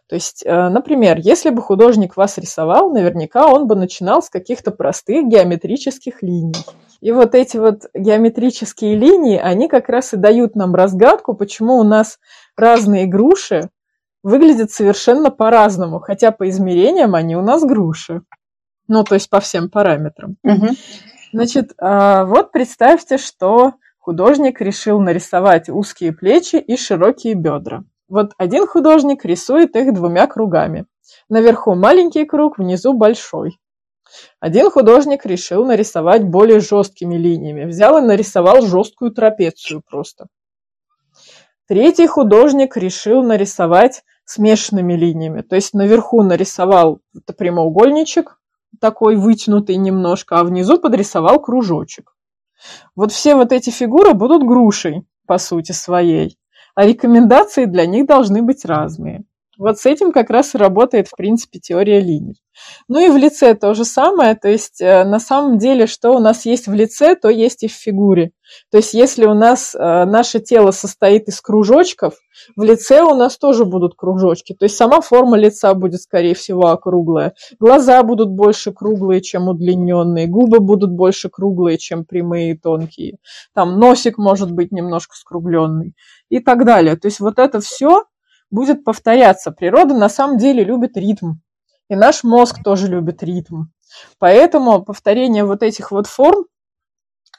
[0.07, 4.71] То есть, э, например, если бы художник вас рисовал, наверняка он бы начинал с каких-то
[4.71, 6.53] простых геометрических линий.
[7.01, 11.83] И вот эти вот геометрические линии, они как раз и дают нам разгадку, почему у
[11.83, 12.19] нас
[12.55, 13.69] разные груши
[14.23, 18.21] выглядят совершенно по-разному, хотя по измерениям они у нас груши.
[18.87, 20.37] Ну, то есть по всем параметрам.
[20.43, 20.67] Угу.
[21.33, 27.83] Значит, а, вот представьте, что художник решил нарисовать узкие плечи и широкие бедра.
[28.13, 30.85] Вот один художник рисует их двумя кругами.
[31.29, 33.59] Наверху маленький круг, внизу большой.
[34.39, 37.65] Один художник решил нарисовать более жесткими линиями.
[37.65, 40.27] Взял и нарисовал жесткую трапецию просто.
[41.67, 45.41] Третий художник решил нарисовать смешанными линиями.
[45.41, 47.01] То есть наверху нарисовал
[47.35, 48.39] прямоугольничек,
[48.79, 52.15] такой вытянутый немножко, а внизу подрисовал кружочек.
[52.95, 56.37] Вот все вот эти фигуры будут грушей, по сути своей
[56.75, 59.23] а рекомендации для них должны быть разные.
[59.63, 62.35] Вот с этим как раз и работает, в принципе, теория линий.
[62.89, 66.19] Ну и в лице то же самое, то есть э, на самом деле, что у
[66.19, 68.31] нас есть в лице, то есть и в фигуре.
[68.71, 72.15] То есть если у нас э, наше тело состоит из кружочков,
[72.57, 74.53] в лице у нас тоже будут кружочки.
[74.53, 77.33] То есть сама форма лица будет, скорее всего, округлая.
[77.57, 80.27] Глаза будут больше круглые, чем удлиненные.
[80.27, 83.17] Губы будут больше круглые, чем прямые и тонкие.
[83.53, 85.95] Там носик может быть немножко скругленный
[86.27, 86.97] и так далее.
[86.97, 88.03] То есть вот это все
[88.53, 89.51] будет повторяться.
[89.51, 91.33] Природа на самом деле любит ритм.
[91.89, 93.65] И наш мозг тоже любит ритм.
[94.19, 96.45] Поэтому повторение вот этих вот форм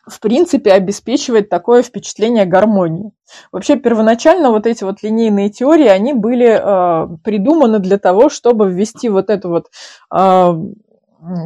[0.06, 3.12] в принципе, обеспечивает такое впечатление гармонии.
[3.52, 9.08] Вообще, первоначально вот эти вот линейные теории, они были э, придуманы для того, чтобы ввести
[9.08, 9.70] вот эту вот
[10.14, 10.52] э,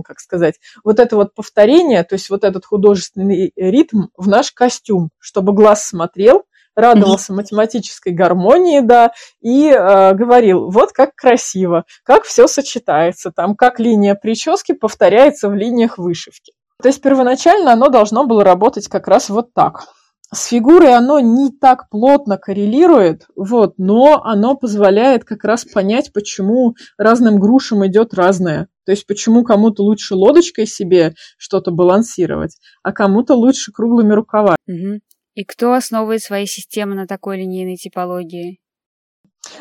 [0.04, 5.10] как сказать, вот это вот повторение, то есть вот этот художественный ритм в наш костюм,
[5.18, 6.42] чтобы глаз смотрел,
[6.78, 13.80] радовался математической гармонии, да, и э, говорил, вот как красиво, как все сочетается, там, как
[13.80, 16.52] линия прически повторяется в линиях вышивки.
[16.80, 19.86] То есть первоначально оно должно было работать как раз вот так.
[20.32, 26.74] С фигурой оно не так плотно коррелирует, вот, но оно позволяет как раз понять, почему
[26.98, 28.68] разным грушам идет разное.
[28.84, 34.56] То есть почему кому-то лучше лодочкой себе что-то балансировать, а кому-то лучше круглыми рукавами.
[34.66, 35.00] Угу.
[35.38, 38.58] И кто основывает свои системы на такой линейной типологии?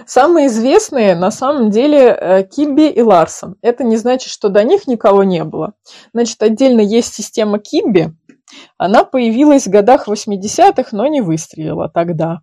[0.07, 3.57] Самые известные на самом деле э, Кибби и Ларсон.
[3.61, 5.75] Это не значит, что до них никого не было.
[6.13, 8.11] Значит, отдельно есть система Кибби.
[8.79, 12.39] Она появилась в годах 80-х, но не выстрелила тогда.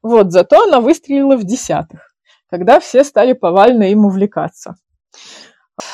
[0.00, 2.14] Вот, зато она выстрелила в десятых,
[2.48, 4.76] когда все стали повально им увлекаться.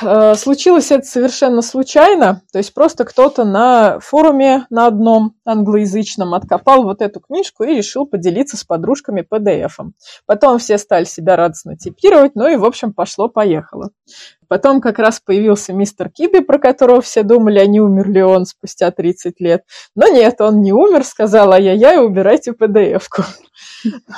[0.01, 6.85] Э, случилось это совершенно случайно, то есть просто кто-то на форуме на одном англоязычном откопал
[6.85, 9.95] вот эту книжку и решил поделиться с подружками PDF-ом.
[10.25, 13.90] Потом все стали себя радостно типировать, ну и, в общем, пошло-поехало.
[14.47, 18.47] Потом как раз появился мистер Киби, про которого все думали, а не умер ли он
[18.47, 19.64] спустя 30 лет.
[19.97, 23.23] Но нет, он не умер, сказал, ай-яй-яй, убирайте PDF-ку.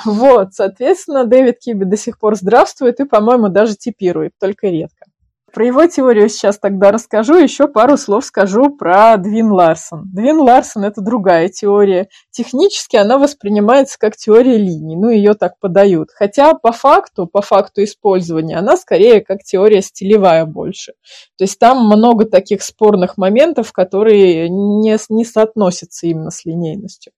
[0.05, 5.05] Вот, соответственно, Дэвид Киби до сих пор здравствует и, по-моему, даже типирует, только редко.
[5.55, 10.03] Про его теорию сейчас тогда расскажу, еще пару слов скажу про Двин Ларсон.
[10.13, 12.09] Двин Ларсон– это другая теория.
[12.29, 16.09] Технически она воспринимается как теория линий, ну, ее так подают.
[16.13, 20.91] Хотя по факту, по факту использования, она скорее как теория стилевая больше.
[21.37, 27.13] То есть там много таких спорных моментов, которые не, не соотносятся именно с линейностью.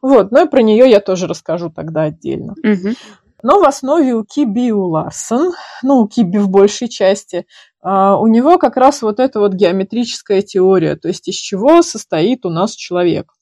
[0.00, 2.54] Вот, ну и про нее я тоже расскажу тогда отдельно.
[2.64, 2.94] Угу.
[3.48, 5.52] Но в основе у Киби и у Ларсон,
[5.84, 7.46] ну, у Киби в большей части,
[7.80, 12.44] а, у него как раз вот эта вот геометрическая теория, то есть из чего состоит
[12.44, 13.32] у нас человек.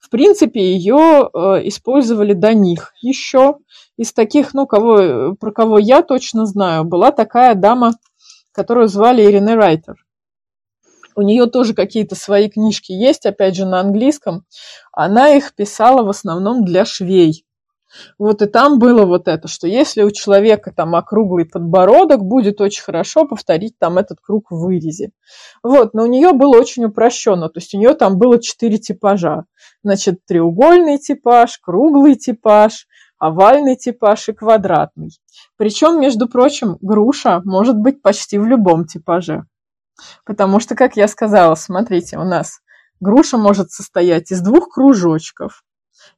[0.00, 3.58] В принципе, ее э, использовали до них еще.
[3.96, 7.94] Из таких, ну, кого, про кого я точно знаю, была такая дама,
[8.50, 9.94] которую звали Ирина Райтер.
[11.14, 14.44] У нее тоже какие-то свои книжки есть, опять же, на английском.
[14.90, 17.44] Она их писала в основном для швей.
[18.18, 22.82] Вот и там было вот это, что если у человека там округлый подбородок, будет очень
[22.82, 25.10] хорошо повторить там этот круг в вырезе.
[25.62, 29.44] Вот, но у нее было очень упрощенно, то есть у нее там было четыре типажа.
[29.82, 32.86] Значит, треугольный типаж, круглый типаж,
[33.18, 35.10] овальный типаж и квадратный.
[35.56, 39.44] Причем, между прочим, груша может быть почти в любом типаже.
[40.24, 42.60] Потому что, как я сказала, смотрите, у нас
[43.00, 45.62] груша может состоять из двух кружочков,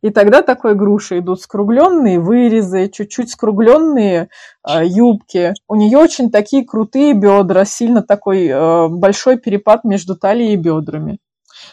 [0.02, 4.28] и тогда такой груши идут скругленные вырезы, чуть-чуть скругленные
[4.68, 5.54] э, юбки.
[5.68, 11.18] У нее очень такие крутые бедра, сильно такой э, большой перепад между талией и бедрами.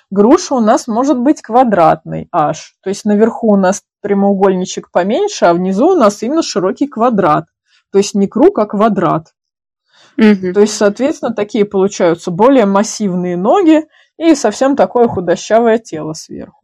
[0.10, 2.76] Груша у нас может быть квадратной аж.
[2.82, 7.46] То есть наверху у нас прямоугольничек поменьше, а внизу у нас именно широкий квадрат.
[7.92, 9.34] То есть не круг, а квадрат.
[10.18, 10.54] Угу.
[10.54, 13.86] То есть, соответственно, такие получаются более массивные ноги
[14.18, 16.61] и совсем такое худощавое тело сверху.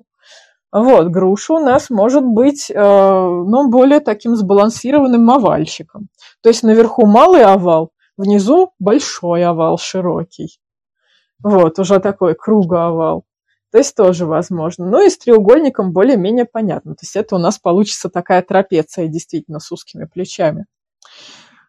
[0.72, 6.10] Вот, груша у нас может быть, э, ну, более таким сбалансированным овальщиком.
[6.42, 10.60] То есть наверху малый овал, внизу большой овал, широкий.
[11.42, 13.24] Вот, уже такой кругоовал.
[13.72, 14.86] То есть тоже возможно.
[14.90, 16.94] Ну и с треугольником более-менее понятно.
[16.94, 20.66] То есть это у нас получится такая трапеция действительно с узкими плечами.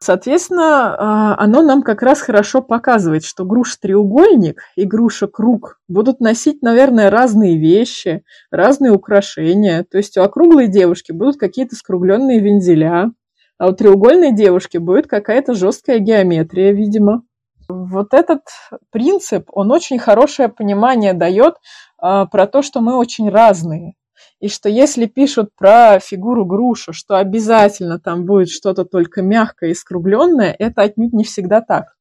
[0.00, 7.10] Соответственно, а, оно нам как раз хорошо показывает, что груша-треугольник и груша-круг будут носить, наверное,
[7.10, 9.84] разные вещи, разные украшения.
[9.90, 13.10] То есть у округлой девушки будут какие-то скругленные вензеля,
[13.58, 17.22] а у треугольной девушки будет какая-то жесткая геометрия, видимо.
[17.68, 18.42] Вот этот
[18.90, 21.56] принцип, он очень хорошее понимание дает
[21.98, 23.94] а, про то, что мы очень разные
[24.40, 29.74] и что если пишут про фигуру грушу, что обязательно там будет что-то только мягкое и
[29.74, 31.94] скругленное, это отнюдь не всегда так.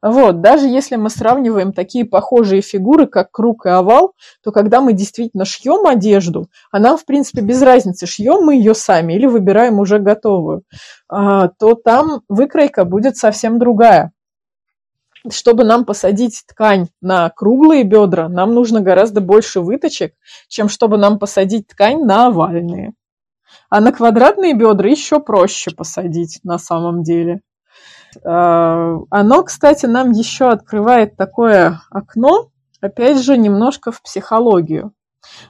[0.00, 4.92] Вот, даже если мы сравниваем такие похожие фигуры, как круг и овал, то когда мы
[4.92, 9.80] действительно шьем одежду, а нам, в принципе, без разницы, шьем мы ее сами или выбираем
[9.80, 10.62] уже готовую,
[11.08, 14.12] а, то там выкройка будет совсем другая
[15.32, 20.14] чтобы нам посадить ткань на круглые бедра, нам нужно гораздо больше выточек,
[20.48, 22.92] чем чтобы нам посадить ткань на овальные.
[23.70, 27.40] А на квадратные бедра еще проще посадить на самом деле.
[28.24, 32.50] А, оно, кстати, нам еще открывает такое окно,
[32.80, 34.92] опять же, немножко в психологию.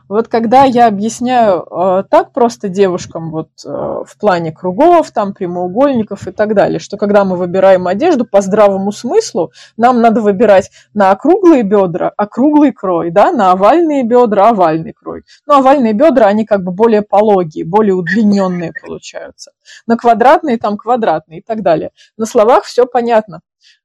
[0.08, 6.28] Вот когда я объясняю э, так просто девушкам вот э, в плане кругов, там прямоугольников
[6.28, 11.10] и так далее, что когда мы выбираем одежду по здравому смыслу, нам надо выбирать на
[11.10, 15.22] округлые бедра округлый крой, да, на овальные бедра овальный крой.
[15.46, 19.52] Ну, овальные бедра, они как бы более пологие, более удлиненные получаются.
[19.86, 21.90] На квадратные там квадратные и так далее.
[22.16, 23.40] На словах все понятно.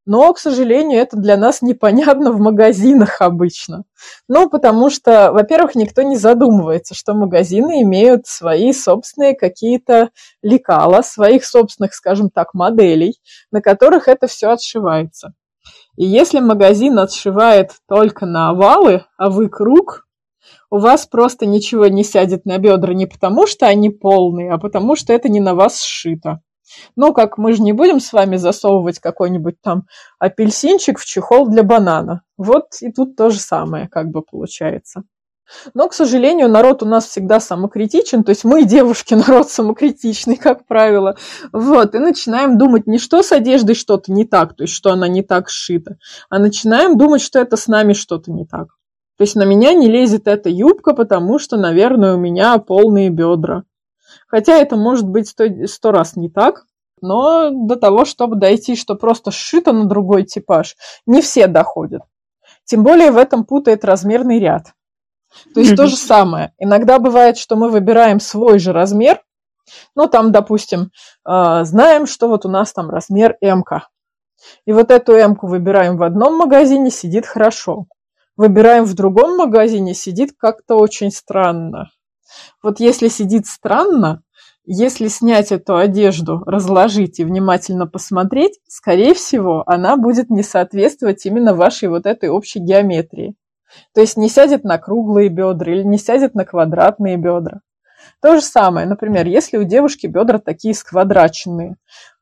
[0.06, 3.84] Но, к сожалению, это для нас непонятно в магазинах обычно.
[4.28, 10.10] Ну, потому что, во-первых, никто не задумывается, что магазины имеют свои собственные какие-то
[10.42, 13.16] лекала, своих собственных, скажем так, моделей,
[13.52, 15.34] на которых это все отшивается.
[15.96, 20.08] И если магазин отшивает только на овалы, а вы круг,
[20.70, 24.96] у вас просто ничего не сядет на бедра не потому, что они полные, а потому
[24.96, 26.42] что это не на вас сшито.
[26.96, 29.84] Ну, как мы же не будем с вами засовывать какой-нибудь там
[30.20, 32.22] апельсинчик в чехол для банана.
[32.38, 35.04] Вот и тут то же самое как бы получается.
[35.74, 40.66] Но, к сожалению, народ у нас всегда самокритичен, то есть мы, девушки, народ самокритичный, как
[40.66, 41.18] правило.
[41.52, 45.08] Вот, и начинаем думать не что с одеждой что-то не так, то есть что она
[45.08, 45.98] не так сшита,
[46.30, 48.70] а начинаем думать, что это с нами что-то не так.
[49.18, 53.64] То есть на меня не лезет эта юбка, потому что, наверное, у меня полные бедра.
[54.34, 56.66] Хотя это может быть сто, сто раз не так,
[57.02, 60.76] но до того, чтобы дойти, что просто сшито на другой типаж,
[61.06, 62.02] не все доходят.
[62.66, 64.74] Тем более в этом путает размерный ряд.
[65.54, 66.52] То есть то же самое.
[66.58, 69.22] Иногда бывает, что мы выбираем свой же размер,
[69.96, 70.90] ну там, допустим,
[71.24, 73.64] а, знаем, что вот у нас там размер М.
[74.66, 77.86] И вот эту М выбираем в одном магазине, сидит хорошо.
[78.36, 81.92] Выбираем в другом магазине, сидит как-то очень странно.
[82.62, 84.24] Вот если сидит странно,
[84.66, 91.54] если снять эту одежду, разложить и внимательно посмотреть, скорее всего, она будет не соответствовать именно
[91.54, 93.36] вашей вот этой общей геометрии.
[93.94, 97.62] То есть не сядет на круглые бедра или не сядет на квадратные бедра.
[98.22, 101.76] То же самое, например, если у девушки бедра такие сквадраченные,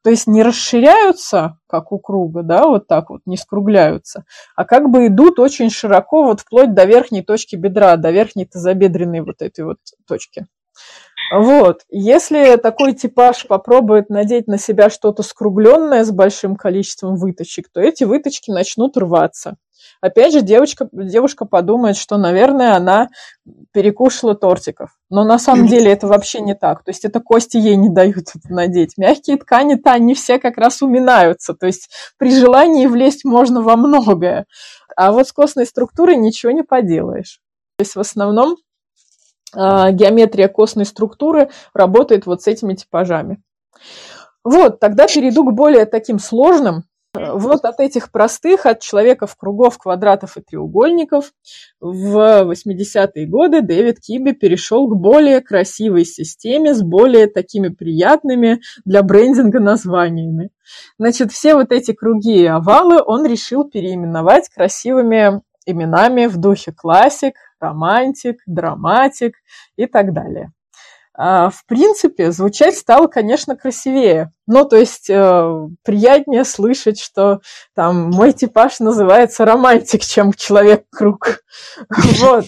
[0.03, 4.25] то есть не расширяются, как у круга, да, вот так вот, не скругляются,
[4.55, 9.21] а как бы идут очень широко, вот вплоть до верхней точки бедра, до верхней тазобедренной
[9.21, 9.77] вот этой вот
[10.07, 10.47] точки.
[11.33, 11.81] Вот.
[11.89, 18.03] Если такой типаж попробует надеть на себя что-то скругленное с большим количеством выточек, то эти
[18.03, 19.55] выточки начнут рваться.
[20.01, 23.09] Опять же, девочка, девушка подумает, что, наверное, она
[23.71, 24.89] перекушала тортиков.
[25.09, 26.83] Но на самом деле это вообще не так.
[26.83, 28.97] То есть это кости ей не дают это надеть.
[28.97, 31.53] Мягкие ткани-то они все как раз уминаются.
[31.53, 34.47] То есть при желании влезть можно во многое.
[34.95, 37.39] А вот с костной структурой ничего не поделаешь.
[37.77, 38.57] То есть в основном
[39.55, 43.41] э, геометрия костной структуры работает вот с этими типажами.
[44.43, 46.83] Вот, тогда перейду к более таким сложным,
[47.13, 51.33] вот от этих простых, от человеков, кругов, квадратов и треугольников
[51.79, 59.03] в 80-е годы Дэвид Киби перешел к более красивой системе с более такими приятными для
[59.03, 60.51] брендинга названиями.
[60.97, 67.35] Значит, все вот эти круги и овалы он решил переименовать красивыми именами в духе классик,
[67.59, 69.35] романтик, драматик
[69.75, 70.51] и так далее.
[71.23, 74.31] А, в принципе, звучать стало, конечно, красивее.
[74.47, 77.41] Ну, то есть э, приятнее слышать, что
[77.75, 81.43] там мой типаж называется романтик, чем человек-круг.
[82.21, 82.45] Вот.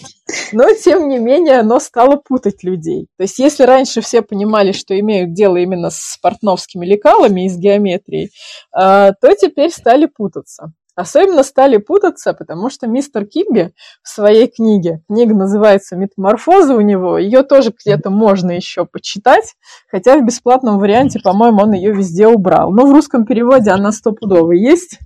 [0.52, 3.06] Но, тем не менее, оно стало путать людей.
[3.16, 8.30] То есть, если раньше все понимали, что имеют дело именно с портновскими лекалами из геометрии,
[8.76, 10.72] э, то теперь стали путаться.
[10.96, 13.72] Особенно стали путаться, потому что мистер Кибби
[14.02, 19.54] в своей книге, книга называется «Метаморфозы» у него, ее тоже где-то можно еще почитать,
[19.90, 22.70] хотя в бесплатном варианте, по-моему, он ее везде убрал.
[22.72, 25.00] Но в русском переводе она стопудово есть.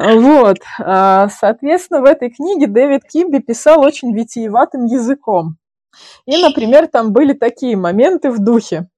[0.00, 0.58] Вот.
[0.80, 5.56] А, соответственно, в этой книге Дэвид Кибби писал очень витиеватым языком.
[6.24, 8.88] И, например, там были такие моменты в духе.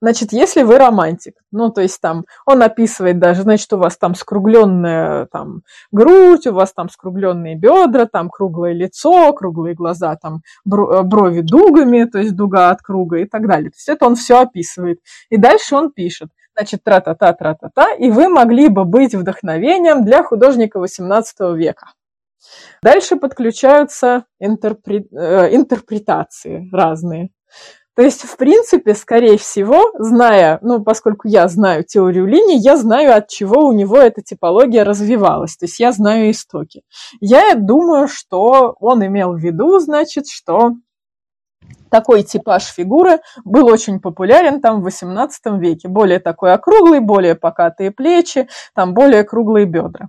[0.00, 4.14] Значит, если вы романтик, ну, то есть там он описывает даже, значит, у вас там
[4.14, 5.62] скругленная там
[5.92, 12.04] грудь, у вас там скругленные бедра, там круглое лицо, круглые глаза, там э, брови дугами,
[12.04, 13.70] то есть дуга от круга и так далее.
[13.70, 15.00] То есть это он все описывает.
[15.30, 20.78] И дальше он пишет, значит, тра-та-та, тра-та-та, и вы могли бы быть вдохновением для художника
[20.78, 21.92] XVIII века.
[22.82, 25.04] Дальше подключаются интерпре...
[25.10, 27.30] э, интерпретации разные.
[27.98, 33.12] То есть, в принципе, скорее всего, зная, ну, поскольку я знаю теорию линий, я знаю,
[33.12, 35.56] от чего у него эта типология развивалась.
[35.56, 36.82] То есть я знаю истоки.
[37.18, 40.74] Я думаю, что он имел в виду, значит, что
[41.90, 45.88] такой типаж фигуры был очень популярен там в XVIII веке.
[45.88, 50.06] Более такой округлый, более покатые плечи, там более круглые бедра.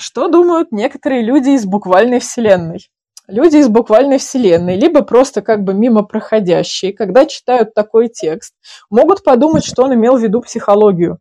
[0.00, 2.88] Что думают некоторые люди из буквальной вселенной?
[3.28, 8.54] Люди из буквальной вселенной, либо просто как бы мимо проходящие, когда читают такой текст,
[8.90, 11.18] могут подумать, что он имел в виду психологию.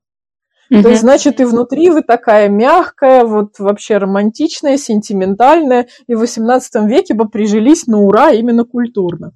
[0.72, 0.82] Mm-hmm.
[0.82, 6.88] То есть, значит, и внутри вы такая мягкая, вот вообще романтичная, сентиментальная, и в XVIII
[6.88, 9.32] веке бы прижились на ура именно культурно.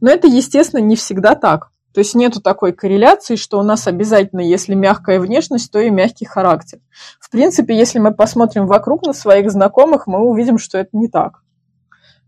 [0.00, 1.70] Но это, естественно, не всегда так.
[1.94, 6.24] То есть нету такой корреляции, что у нас обязательно, если мягкая внешность, то и мягкий
[6.24, 6.78] характер.
[7.20, 11.42] В принципе, если мы посмотрим вокруг на своих знакомых, мы увидим, что это не так.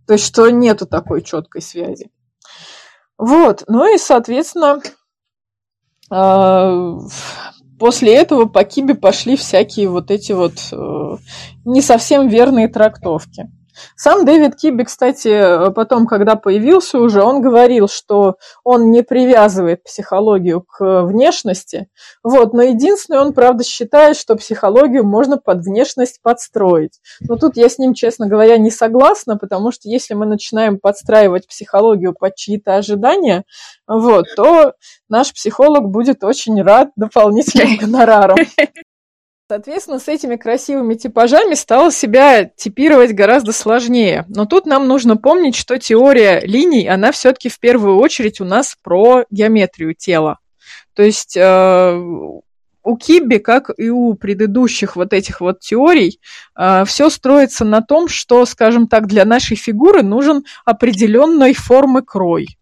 [0.06, 2.10] То есть, что нету такой четкой связи.
[3.16, 4.80] Вот, ну и, соответственно,
[6.10, 6.98] а,
[7.78, 11.16] после этого по Кибе пошли всякие вот эти вот э,
[11.64, 13.50] не совсем верные трактовки.
[13.96, 20.62] Сам Дэвид Киби, кстати, потом, когда появился уже, он говорил, что он не привязывает психологию
[20.62, 21.88] к внешности.
[22.22, 27.00] Вот, но единственное, он, правда, считает, что психологию можно под внешность подстроить.
[27.20, 31.46] Но тут я с ним, честно говоря, не согласна, потому что если мы начинаем подстраивать
[31.46, 33.44] психологию под чьи-то ожидания,
[33.86, 34.74] вот, то
[35.08, 38.36] наш психолог будет очень рад дополнительным гонорарам.
[39.46, 44.24] Соответственно, с этими красивыми типажами стало себя типировать гораздо сложнее.
[44.28, 48.74] Но тут нам нужно помнить, что теория линий, она все-таки в первую очередь у нас
[48.82, 50.38] про геометрию тела.
[50.94, 51.94] То есть э,
[52.84, 56.20] у Кибби, как и у предыдущих вот этих вот теорий,
[56.56, 62.56] э, все строится на том, что, скажем так, для нашей фигуры нужен определенной формы крой.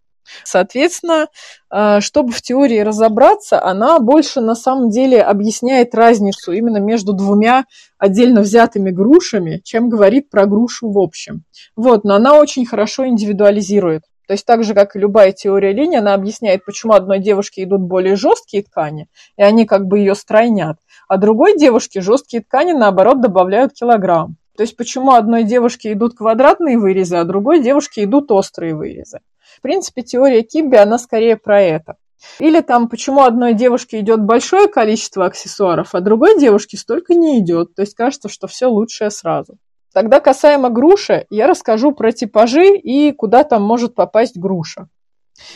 [0.44, 1.28] Соответственно,
[1.70, 7.64] э, чтобы в теории разобраться, она больше на самом деле объясняет разницу именно между двумя
[7.98, 11.44] отдельно взятыми грушами, чем говорит про грушу в общем.
[11.76, 14.02] Вот, но она очень хорошо индивидуализирует.
[14.26, 17.82] То есть так же, как и любая теория линии, она объясняет, почему одной девушке идут
[17.82, 23.20] более жесткие ткани, и они как бы ее стройнят, а другой девушке жесткие ткани, наоборот,
[23.20, 24.36] добавляют килограмм.
[24.56, 29.20] То есть почему одной девушке идут квадратные вырезы, а другой девушке идут острые вырезы.
[29.62, 31.94] В принципе, теория Кибби, она скорее про это.
[32.40, 37.72] Или там, почему одной девушке идет большое количество аксессуаров, а другой девушке столько не идет.
[37.76, 39.58] То есть кажется, что все лучшее сразу.
[39.94, 44.88] Тогда касаемо груши, я расскажу про типажи и куда там может попасть груша.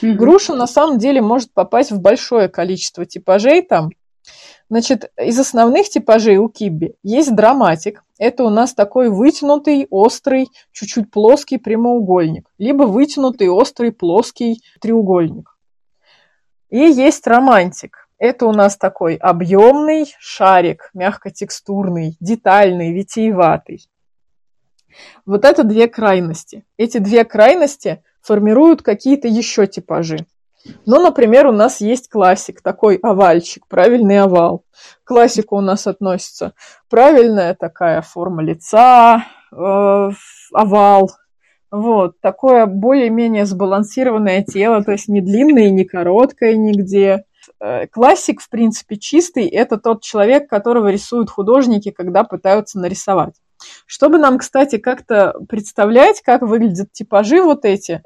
[0.01, 0.13] Mm-hmm.
[0.13, 3.91] Груша на самом деле может попасть в большое количество типажей там.
[4.69, 8.05] Значит, из основных типажей у кибби есть драматик.
[8.19, 12.49] Это у нас такой вытянутый, острый, чуть-чуть плоский прямоугольник.
[12.59, 15.57] Либо вытянутый, острый, плоский треугольник.
[16.71, 18.09] И есть романтик.
[18.19, 23.89] Это у нас такой объемный шарик, мягкотекстурный, детальный, витиеватый.
[25.27, 26.65] Вот это две крайности.
[26.79, 30.27] Эти две крайности формируют какие-то еще типажи.
[30.85, 34.65] Ну, например, у нас есть классик, такой овальчик, правильный овал.
[35.05, 36.55] К классику у нас относится
[36.89, 40.11] правильная такая форма лица, э,
[40.53, 41.11] овал,
[41.71, 47.25] вот, такое более-менее сбалансированное тело, то есть не длинное, не короткое нигде.
[47.61, 53.35] Э, классик, в принципе, чистый– это тот человек, которого рисуют художники, когда пытаются нарисовать.
[53.87, 58.03] Чтобы нам, кстати, как-то представлять, как выглядят типажи вот эти,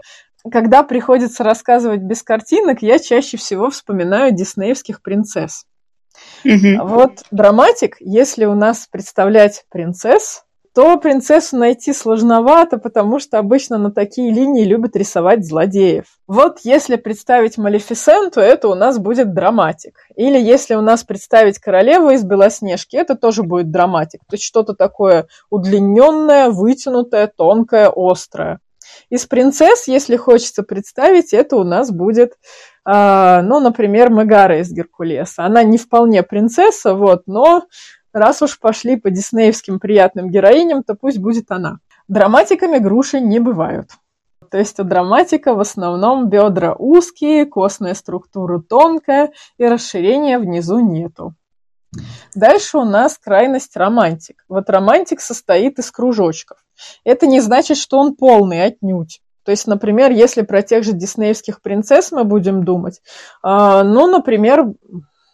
[0.51, 5.64] когда приходится рассказывать без картинок, я чаще всего вспоминаю диснеевских принцесс.
[6.45, 6.86] Угу.
[6.86, 13.91] Вот драматик, если у нас представлять принцесс, то принцессу найти сложновато, потому что обычно на
[13.91, 16.05] такие линии любят рисовать злодеев.
[16.28, 19.99] Вот если представить Малефисенту, это у нас будет драматик.
[20.14, 24.20] Или если у нас представить королеву из Белоснежки, это тоже будет драматик.
[24.28, 28.61] То есть что-то такое удлиненное, вытянутое, тонкое, острое.
[29.09, 32.32] Из принцесс, если хочется представить, это у нас будет,
[32.86, 35.44] э, ну, например, Мегара из Геркулеса.
[35.44, 37.64] Она не вполне принцесса, вот, но
[38.12, 41.78] раз уж пошли по диснеевским приятным героиням, то пусть будет она.
[42.09, 43.90] Драматиками груши не бывают.
[44.51, 51.34] То есть у драматика в основном бедра узкие, костная структура тонкая и расширения внизу нету.
[52.34, 54.45] Дальше у нас крайность романтик.
[54.49, 56.59] Вот романтик состоит из кружочков.
[57.05, 59.20] Это не значит, что он полный отнюдь.
[59.45, 63.01] То есть, например, если про тех же диснеевских принцесс мы будем думать,
[63.43, 64.66] э, ну, например,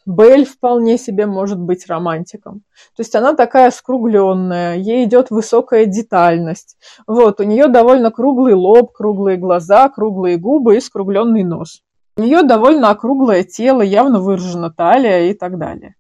[0.06, 2.62] Бель вполне себе может быть романтиком.
[2.96, 6.76] То есть она такая скругленная, ей идет высокая детальность.
[7.08, 11.82] Вот, у нее довольно круглый лоб, круглые глаза, круглые губы и скругленный нос.
[12.16, 15.96] У нее довольно округлое тело, явно выражена талия и так далее.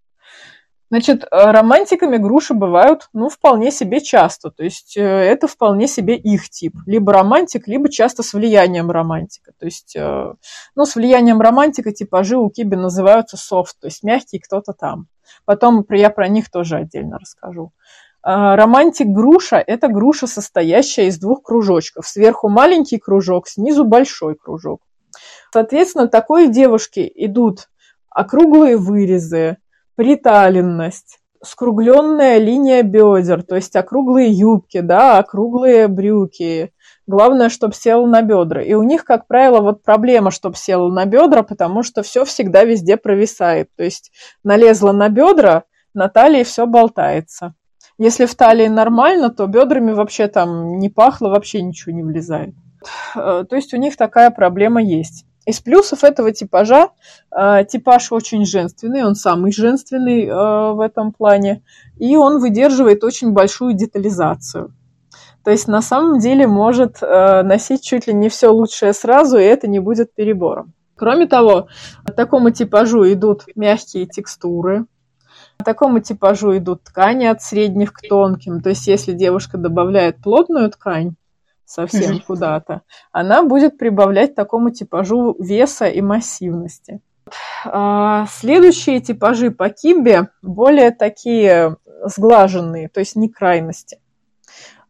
[0.88, 4.50] Значит, э, романтиками груши бывают, ну, вполне себе часто.
[4.50, 6.74] То есть э, это вполне себе их тип.
[6.86, 9.52] Либо романтик, либо часто с влиянием романтика.
[9.58, 10.34] То есть, э,
[10.76, 15.08] ну, с влиянием романтика типажи у Киби называются софт, то есть мягкий кто-то там.
[15.44, 17.72] Потом я про них тоже отдельно расскажу.
[18.22, 22.08] Романтик груша– это груша, состоящая из двух кружочков.
[22.08, 24.82] Сверху маленький кружок, снизу большой кружок.
[25.52, 27.68] Соответственно, такой девушке идут
[28.10, 29.58] округлые вырезы,
[29.96, 36.72] приталенность, скругленная линия бедер, то есть округлые юбки, да, округлые брюки.
[37.06, 38.62] Главное, чтобы сел на бедра.
[38.62, 42.64] И у них, как правило, вот проблема, чтобы сел на бедра, потому что все всегда
[42.64, 43.68] везде провисает.
[43.76, 44.10] То есть
[44.42, 47.54] налезла на бедра, на талии все болтается.
[47.98, 52.54] Если в талии нормально, то бедрами вообще там не пахло, вообще ничего не влезает.
[53.14, 55.24] Э, то есть у них такая проблема есть.
[55.46, 56.90] Из плюсов этого типажа
[57.30, 61.62] э, типаж очень женственный, он самый женственный э, в этом плане,
[61.96, 64.74] и он выдерживает очень большую детализацию.
[65.44, 69.44] То есть на самом деле может э, носить чуть ли не все лучшее сразу, и
[69.44, 70.74] это не будет перебором.
[70.96, 71.68] Кроме того,
[72.04, 74.86] к такому типажу идут мягкие текстуры,
[75.58, 78.60] к такому типажу идут ткани от средних к тонким.
[78.60, 81.14] То есть если девушка добавляет плотную ткань,
[81.66, 87.00] совсем куда-то, она будет прибавлять такому типажу веса и массивности.
[87.64, 93.98] А, следующие типажи по кимбе более такие сглаженные, то есть не крайности.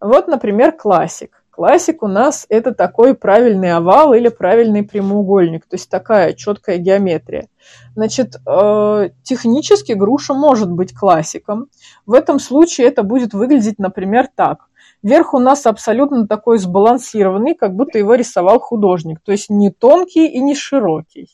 [0.00, 1.42] Вот, например, классик.
[1.56, 7.48] Классик у нас это такой правильный овал или правильный прямоугольник, то есть такая четкая геометрия.
[7.94, 11.68] Значит, э, технически груша может быть классиком.
[12.04, 14.68] В этом случае это будет выглядеть, например, так.
[15.06, 19.20] Верх у нас абсолютно такой сбалансированный, как будто его рисовал художник.
[19.24, 21.28] То есть не тонкий и не широкий.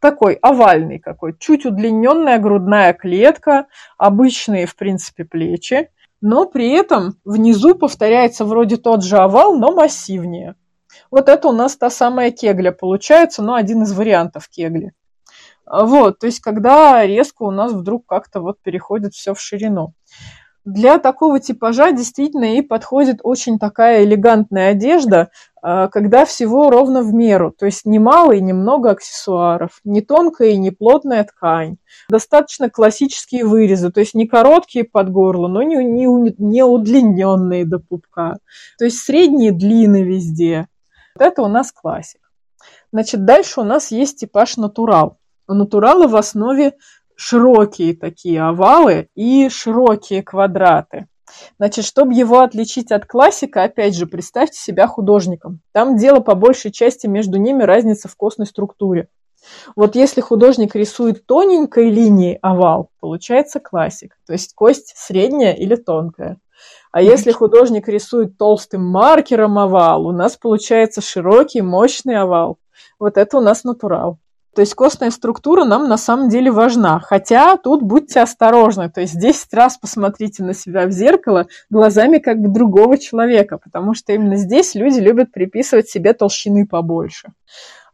[0.00, 3.66] Такой овальный какой, чуть удлиненная грудная клетка,
[3.98, 5.90] обычные, в принципе, плечи,
[6.22, 10.54] но при этом внизу повторяется вроде тот же овал, но массивнее.
[11.10, 14.92] Вот это у нас та самая кегля получается, но один из вариантов кегли.
[15.70, 19.92] Вот, то есть когда резко у нас вдруг как-то вот переходит все в ширину.
[20.64, 27.12] Для такого типажа действительно и подходит очень такая элегантная одежда, а, когда всего ровно в
[27.12, 31.76] меру, то есть не мало и немного аксессуаров, не тонкая и не плотная ткань,
[32.08, 37.78] достаточно классические вырезы, то есть не короткие под горло, но не, не, не удлиненные до
[37.78, 38.38] пупка,
[38.78, 40.66] то есть средние длины везде.
[41.14, 42.20] Вот это у нас классик.
[42.90, 45.18] Значит, дальше у нас есть типаж натурал.
[45.46, 46.74] У натурала в основе
[47.16, 51.06] широкие такие овалы и широкие квадраты.
[51.58, 55.60] Значит, чтобы его отличить от классика, опять же, представьте себя художником.
[55.72, 59.08] Там дело по большей части между ними разница в костной структуре.
[59.76, 66.38] Вот если художник рисует тоненькой линией овал, получается классик, то есть кость средняя или тонкая.
[66.92, 72.58] А если художник рисует толстым маркером овал, у нас получается широкий, мощный овал.
[72.98, 74.18] Вот это у нас натурал.
[74.54, 77.00] То есть костная структура нам на самом деле важна.
[77.00, 78.90] Хотя тут будьте осторожны.
[78.90, 83.94] То есть 10 раз посмотрите на себя в зеркало глазами как бы другого человека, потому
[83.94, 87.32] что именно здесь люди любят приписывать себе толщины побольше.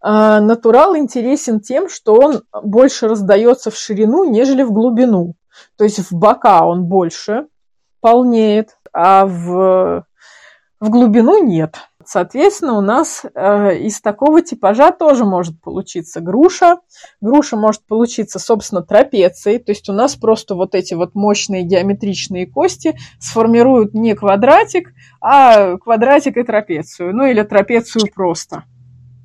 [0.02, 5.34] А натурал интересен тем, что он больше раздается в ширину, нежели в глубину.
[5.76, 7.46] То есть в бока он больше
[8.00, 10.04] полнеет, а в,
[10.80, 11.76] в глубину нет.
[12.12, 16.78] Соответственно, у нас э, из такого типажа тоже может получиться груша.
[17.20, 19.60] Груша может получиться, собственно, трапецией.
[19.60, 25.76] То есть у нас просто вот эти вот мощные геометричные кости сформируют не квадратик, а
[25.76, 27.14] квадратик и трапецию.
[27.14, 28.64] Ну или трапецию просто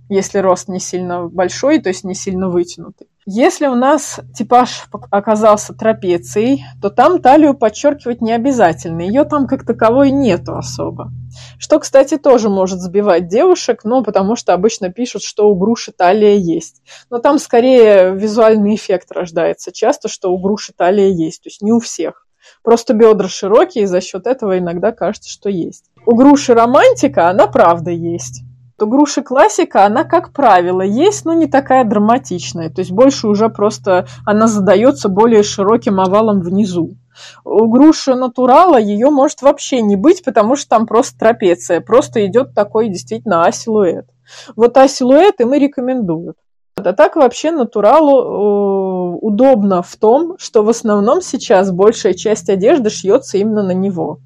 [0.10, 3.08] если рост не сильно большой, то есть не сильно вытянутый.
[3.28, 9.02] Если у нас типаж оказался трапецией, то там талию подчеркивать не обязательно.
[9.02, 11.10] Ее там как таковой нету особо.
[11.58, 16.36] Что, кстати, тоже может сбивать девушек, ну, потому что обычно пишут, что у груши талия
[16.36, 16.84] есть.
[17.10, 21.72] Но там скорее визуальный эффект рождается часто, что у груши талия есть, то есть не
[21.72, 22.28] у всех.
[22.62, 25.86] Просто бедра широкие, и за счет этого иногда кажется, что есть.
[26.06, 28.44] У груши романтика она правда есть
[28.78, 32.70] то груша классика, она, как правило, есть, но не такая драматичная.
[32.70, 36.98] То есть больше уже просто она задается более широким овалом внизу.
[37.46, 41.80] У груши натурала ее может вообще не быть, потому что там просто трапеция.
[41.80, 44.08] Просто идет такой действительно А-силуэт.
[44.56, 46.36] Вот А-силуэт им и рекомендуют.
[46.76, 52.90] А так вообще натуралу э, удобно в том, что в основном сейчас большая часть одежды
[52.90, 54.20] шьется именно на него.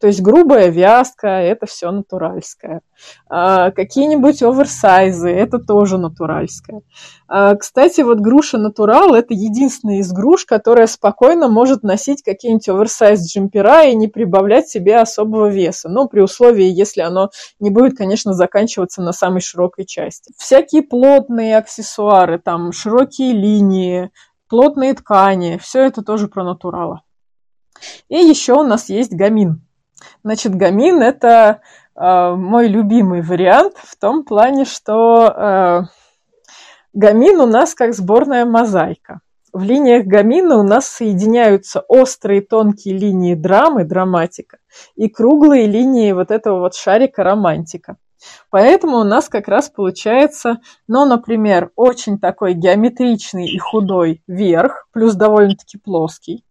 [0.00, 2.80] То есть грубая вязка– это все натуральское.
[3.28, 6.82] А, какие-нибудь оверсайзы– это тоже натуральское.
[7.28, 13.26] А, кстати, вот груша натурал– это единственная из груш, которая спокойно может носить какие-нибудь оверсайз
[13.26, 15.88] джемпера и не прибавлять себе особого веса.
[15.88, 20.32] Ну, при условии, если оно не будет, конечно, заканчиваться на самой широкой части.
[20.36, 24.10] Всякие плотные аксессуары, там, широкие линии,
[24.48, 27.02] плотные ткани– все это тоже про натурала.
[28.08, 29.60] И еще у нас есть гамин.
[30.22, 31.60] Значит, гамин– это
[31.94, 35.82] э, мой любимый вариант в том плане, что э,
[36.92, 39.20] гамин у нас как сборная мозаика.
[39.52, 44.58] В линиях гамина у нас соединяются острые тонкие линии драмы, драматика,
[44.94, 47.96] и круглые линии вот этого вот шарика романтика.
[48.50, 55.14] Поэтому у нас как раз получается, ну, например, очень такой геометричный и худой верх, плюс
[55.14, 56.44] довольно-таки плоский.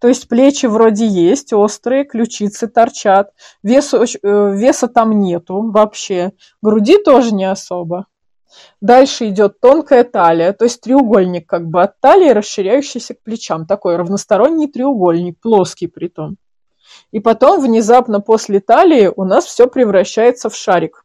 [0.00, 7.02] То есть плечи вроде есть, острые, ключицы торчат, весу, э, веса там нету вообще, груди
[7.02, 8.06] тоже не особо.
[8.80, 13.66] Дальше идет тонкая талия, то есть треугольник как бы от талии, расширяющийся к плечам.
[13.66, 16.36] Такой равносторонний треугольник, плоский притом.
[17.10, 21.04] И потом внезапно после талии у нас все превращается в шарик.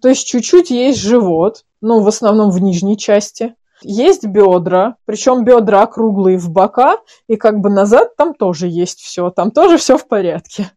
[0.00, 3.54] То есть чуть-чуть есть живот, ну, в основном в нижней части.
[3.84, 9.30] Есть бедра, причем бедра круглые в бока, и как бы назад там тоже есть все,
[9.30, 10.70] там тоже все в порядке.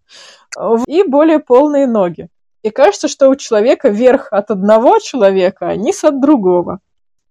[0.88, 2.30] И более полные ноги.
[2.64, 6.80] И кажется, что у человека верх от одного человека, а низ от другого.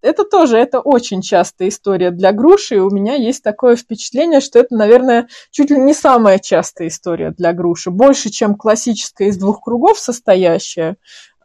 [0.04, 4.58] Это тоже, это очень частая история для груши, и у меня есть такое впечатление, что
[4.58, 7.90] это, наверное, чуть ли не самая частая история для груши.
[7.90, 10.98] Больше, чем классическая из двух кругов состоящая,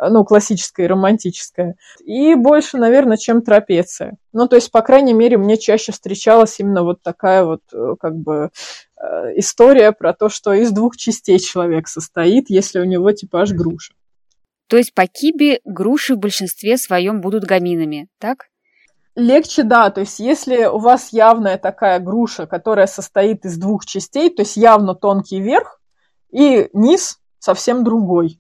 [0.08, 1.76] ну, классическая и романтическая,
[2.06, 4.18] и больше, наверное, чем трапеция.
[4.32, 8.16] Ну, то есть, по крайней мере, мне чаще встречалась именно вот такая вот, э, как
[8.16, 8.50] бы,
[8.96, 9.04] э,
[9.36, 13.94] история про то, что из двух частей человек состоит, если у него типаж груши.
[14.68, 18.46] То есть по кибе груши в большинстве своем будут гаминами, так?
[19.16, 19.90] Легче, да.
[19.90, 24.56] То есть если у вас явная такая груша, которая состоит из двух частей, то есть
[24.58, 25.82] явно тонкий верх
[26.32, 28.40] и низ совсем другой,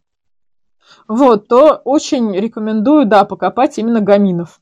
[1.08, 4.60] вот, то очень рекомендую, да, покопать именно гаминов.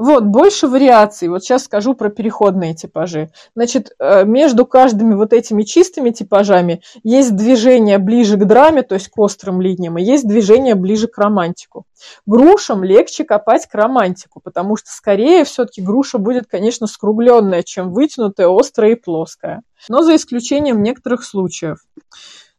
[0.00, 1.28] Вот, больше вариаций.
[1.28, 3.28] Вот сейчас скажу про переходные типажи.
[3.54, 9.08] Значит, э, между каждыми вот этими чистыми типажами есть движение ближе к драме, то есть
[9.08, 11.84] к острым линиям, и есть движение ближе к романтику.
[12.24, 18.48] Грушам легче копать к романтику, потому что скорее все-таки груша будет, конечно, скругленная, чем вытянутая,
[18.48, 19.60] острая и плоская.
[19.90, 21.76] Но за исключением некоторых случаев.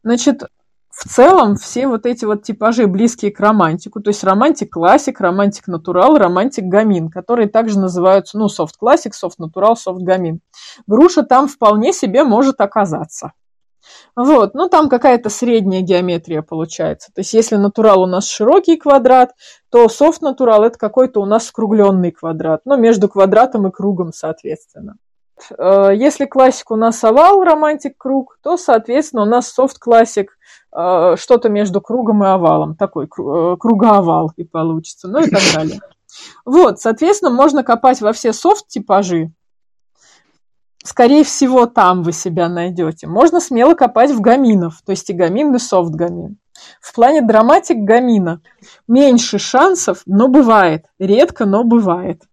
[0.04, 0.44] Значит,
[1.04, 5.68] в целом все вот эти вот типажи близкие к романтику, то есть романтик классик, романтик
[5.68, 10.42] натурал, романтик гамин, которые также называются, ну, soft classic, soft natural, soft gamine.
[10.86, 13.34] Груша там вполне себе может оказаться.
[14.16, 17.12] Вот, ну там какая-то средняя геометрия получается.
[17.16, 19.32] То есть если натурал у нас широкий квадрат,
[19.72, 24.98] то soft natural это какой-то у нас скругленный квадрат, но между квадратом и кругом соответственно.
[25.58, 30.41] Э, если классик у нас овал, романтик круг, то, соответственно, у нас soft classic Э,
[30.74, 33.08] что-то между кругом и овалом, такой э,
[33.60, 35.80] кругоовал и получится, ну и так далее.
[36.46, 39.32] Вот, соответственно, можно копать во все софт-типажи.
[40.84, 43.06] Скорее всего, там вы себя найдете.
[43.08, 46.38] Можно смело копать в гаминов, то есть и гамин, и софт-гамин.
[46.80, 48.42] В плане драматик гамина
[48.88, 50.86] меньше шансов, но бывает.
[51.00, 52.24] Редко, но бывает.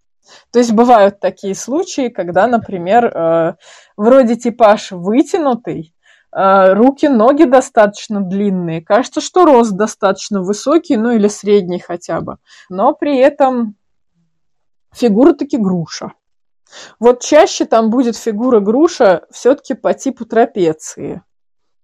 [0.51, 3.55] То есть бывают такие случаи, когда, например, э,
[3.97, 5.95] вроде типаж вытянутый,
[6.33, 8.83] руки, ноги достаточно длинные.
[8.83, 12.37] Кажется, что рост достаточно высокий, ну или средний хотя бы.
[12.69, 13.77] Но при этом
[14.93, 16.13] фигура таки груша.
[17.01, 21.23] Вот чаще там будет фигура груша все-таки по типу трапеции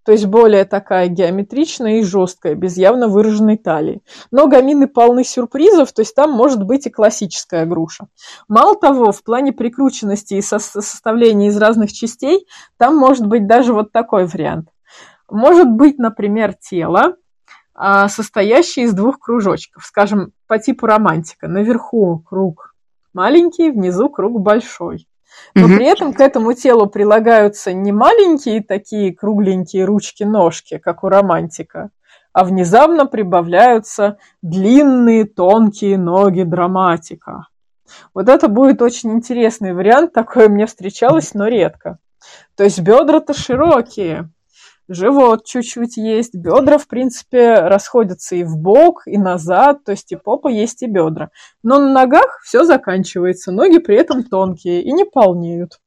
[0.05, 4.03] то есть более такая геометричная и жесткая, без явно выраженной талии.
[4.31, 8.07] Но гамины полны сюрпризов, то есть там может быть и классическая груша.
[8.49, 12.47] Мало того, в плане прикрученности и со составления из разных частей,
[12.77, 14.69] там может быть даже вот такой вариант.
[15.31, 17.17] Может быть, например, тело,
[17.75, 21.49] а, состоящее из двух кружочков, скажем, по типу романтика.
[21.49, 22.75] Наверху круг
[23.15, 25.09] маленький, внизу круг большой.
[25.55, 25.77] Но угу.
[25.77, 31.91] при этом к этому телу прилагаются не маленькие такие кругленькие ручки-ножки, как у романтика,
[32.33, 37.47] а внезапно прибавляются длинные тонкие ноги драматика.
[38.13, 41.99] Вот это будет очень интересный вариант, такое мне встречалось, но редко.
[42.57, 44.31] То есть бедра-то широкие,
[44.89, 50.17] живот чуть-чуть есть, бедра, в принципе, расходятся и в бок, и назад, то есть и
[50.17, 51.31] попа есть, и бедра.
[51.63, 55.81] Но на ногах все заканчивается, ноги при этом тонкие и не полнеют.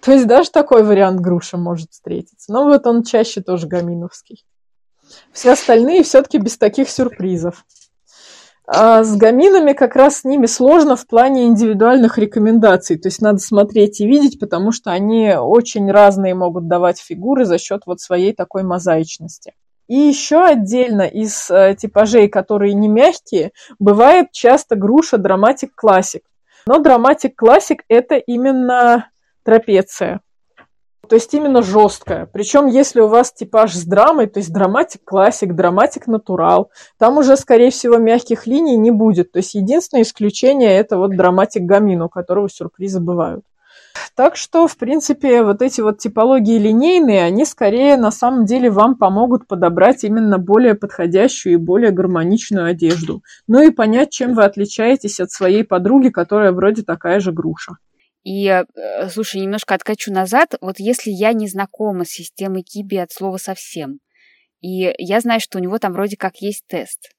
[0.00, 2.52] То есть даже такой вариант груша может встретиться.
[2.52, 4.44] Но вот он чаще тоже гаминовский.
[5.32, 7.64] Все остальные все-таки без таких сюрпризов.
[8.70, 12.98] А с гаминами как раз с ними сложно в плане индивидуальных рекомендаций.
[12.98, 17.56] То есть надо смотреть и видеть, потому что они очень разные могут давать фигуры за
[17.56, 19.54] счет вот своей такой мозаичности.
[19.86, 26.24] И еще отдельно из э, типажей, которые не мягкие, бывает часто груша драматик классик.
[26.66, 29.08] Но драматик классик это именно
[29.44, 30.20] трапеция.
[31.06, 32.26] То есть именно жесткая.
[32.26, 37.36] Причем, если у вас типаж с драмой, то есть драматик классик, драматик натурал, там уже,
[37.36, 39.32] скорее всего, мягких линий не будет.
[39.32, 43.42] То есть единственное исключение это вот драматик гамин, у которого сюрпризы бывают.
[44.14, 48.96] Так что, в принципе, вот эти вот типологии линейные, они скорее на самом деле вам
[48.96, 53.22] помогут подобрать именно более подходящую и более гармоничную одежду.
[53.46, 57.76] Ну и понять, чем вы отличаетесь от своей подруги, которая вроде такая же груша.
[58.24, 60.54] И, э, слушай, немножко откачу назад.
[60.60, 64.00] Вот если я не знакома с системой Киби от слова совсем,
[64.60, 67.10] и я знаю, что у него там вроде как есть тест,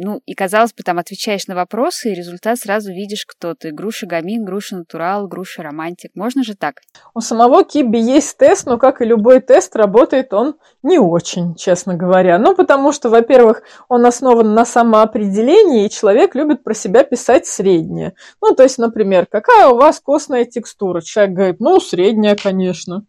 [0.00, 3.72] ну, и, казалось бы, там отвечаешь на вопросы, и результат сразу видишь, кто ты.
[3.72, 6.12] Груша гамин, груша натурал, груша романтик.
[6.14, 6.82] Можно же так?
[7.14, 10.54] У самого Киби есть тест, но, как и любой тест, работает он
[10.84, 12.38] не очень, честно говоря.
[12.38, 18.14] Ну, потому что, во-первых, он основан на самоопределении, и человек любит про себя писать среднее.
[18.40, 21.00] Ну, то есть, например, какая у вас костная текстура?
[21.00, 23.04] Человек говорит, ну, средняя, конечно.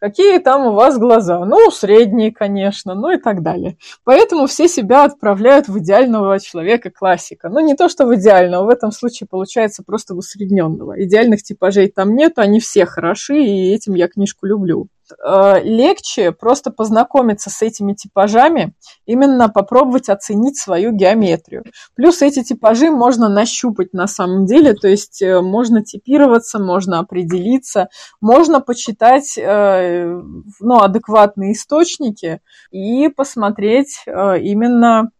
[0.00, 1.44] Какие там у вас глаза?
[1.44, 3.76] Ну, средние, конечно, ну и так далее.
[4.04, 7.48] Поэтому все себя отправляют в идеального человека-классика.
[7.48, 11.02] Ну, не то, что в идеального, в этом случае получается просто в усредненного.
[11.02, 14.88] Идеальных типажей там нету, они все хороши, и этим я книжку люблю.
[15.24, 18.74] Э, легче просто познакомиться с этими типажами,
[19.06, 21.64] именно попробовать оценить свою геометрию.
[21.94, 27.88] Плюс эти типажи можно нащупать на самом деле, то есть э, можно типироваться, можно определиться,
[28.20, 30.20] можно почитать э,
[30.60, 32.40] ну, адекватные источники
[32.70, 35.10] и посмотреть именно,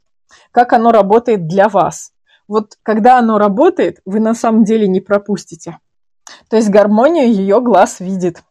[0.50, 2.12] как оно работает для вас.
[2.46, 5.78] Вот когда оно работает, вы на самом деле не пропустите.
[6.48, 8.42] То есть гармонию ее глаз видит.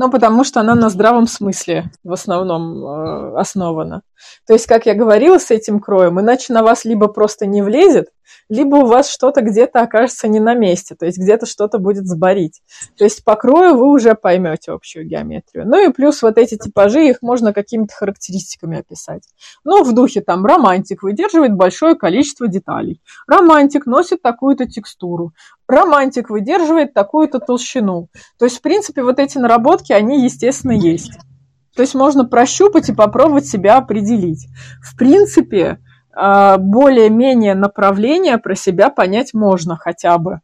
[0.00, 4.02] Ну, потому что она на здравом смысле в основном э, основана.
[4.46, 8.06] То есть, как я говорила с этим кроем, иначе на вас либо просто не влезет,
[8.48, 12.62] либо у вас что-то где-то окажется не на месте, то есть где-то что-то будет сборить.
[12.96, 15.66] То есть по крою вы уже поймете общую геометрию.
[15.66, 19.22] Ну и плюс вот эти типажи, их можно какими-то характеристиками описать.
[19.64, 23.00] Ну, в духе там романтик выдерживает большое количество деталей.
[23.26, 25.32] Романтик носит такую-то текстуру.
[25.66, 28.08] Романтик выдерживает такую-то толщину.
[28.38, 31.18] То есть, в принципе, вот эти наработки, они, естественно, есть.
[31.78, 34.48] То есть можно прощупать и попробовать себя определить.
[34.82, 35.78] В принципе,
[36.58, 40.40] более-менее направление про себя понять можно хотя бы.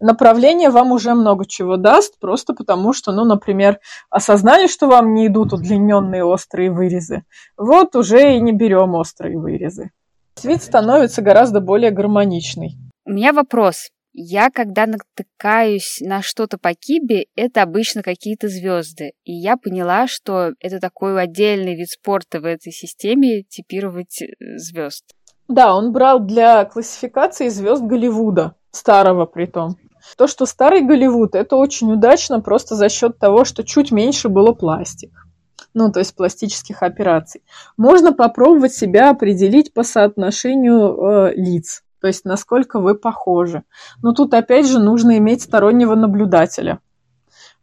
[0.00, 5.26] Направление вам уже много чего даст, просто потому что, ну, например, осознание, что вам не
[5.26, 7.24] идут удлиненные острые вырезы,
[7.58, 9.90] вот уже и не берем острые вырезы.
[10.42, 12.76] Вид становится гораздо более гармоничный.
[13.04, 13.90] У меня вопрос.
[14.12, 19.12] Я, когда натыкаюсь на что-то по кибе, это обычно какие-то звезды.
[19.24, 25.04] И я поняла, что это такой отдельный вид спорта в этой системе типировать э, звезд.
[25.46, 29.76] Да, он брал для классификации звезд Голливуда, старого при том.
[30.16, 34.52] То, что старый Голливуд, это очень удачно просто за счет того, что чуть меньше было
[34.52, 35.10] пластик.
[35.72, 37.42] Ну, то есть пластических операций.
[37.76, 43.62] Можно попробовать себя определить по соотношению э, лиц то есть насколько вы похожи.
[44.02, 46.80] Но тут опять же нужно иметь стороннего наблюдателя.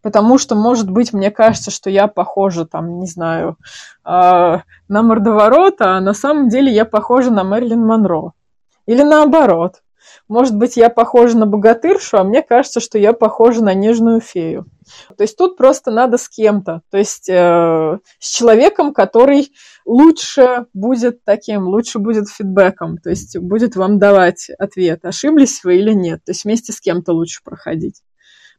[0.01, 3.57] Потому что, может быть, мне кажется, что я похожа, там, не знаю,
[4.05, 4.57] э,
[4.88, 8.33] на мордоворота, а на самом деле я похожа на Мерлин Монро.
[8.85, 9.81] Или наоборот.
[10.27, 14.65] Может быть, я похожа на богатыршу, а мне кажется, что я похожа на нежную фею.
[15.17, 19.51] То есть тут просто надо с кем-то, то есть э, с человеком, который
[19.88, 25.93] лучше будет таким, лучше будет фидбэком, то есть будет вам давать ответ, ошиблись вы или
[25.93, 26.23] нет.
[26.25, 28.03] То есть вместе с кем-то лучше проходить.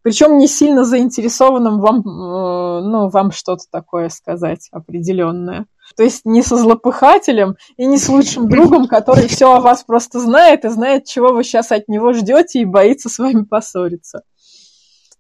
[0.03, 5.67] Причем не сильно заинтересованным вам, э, ну, вам что-то такое сказать определенное.
[5.97, 10.21] То есть не со злопыхателем и не с лучшим другом, который все о вас просто
[10.21, 14.23] знает и знает, чего вы сейчас от него ждете и боится с вами поссориться.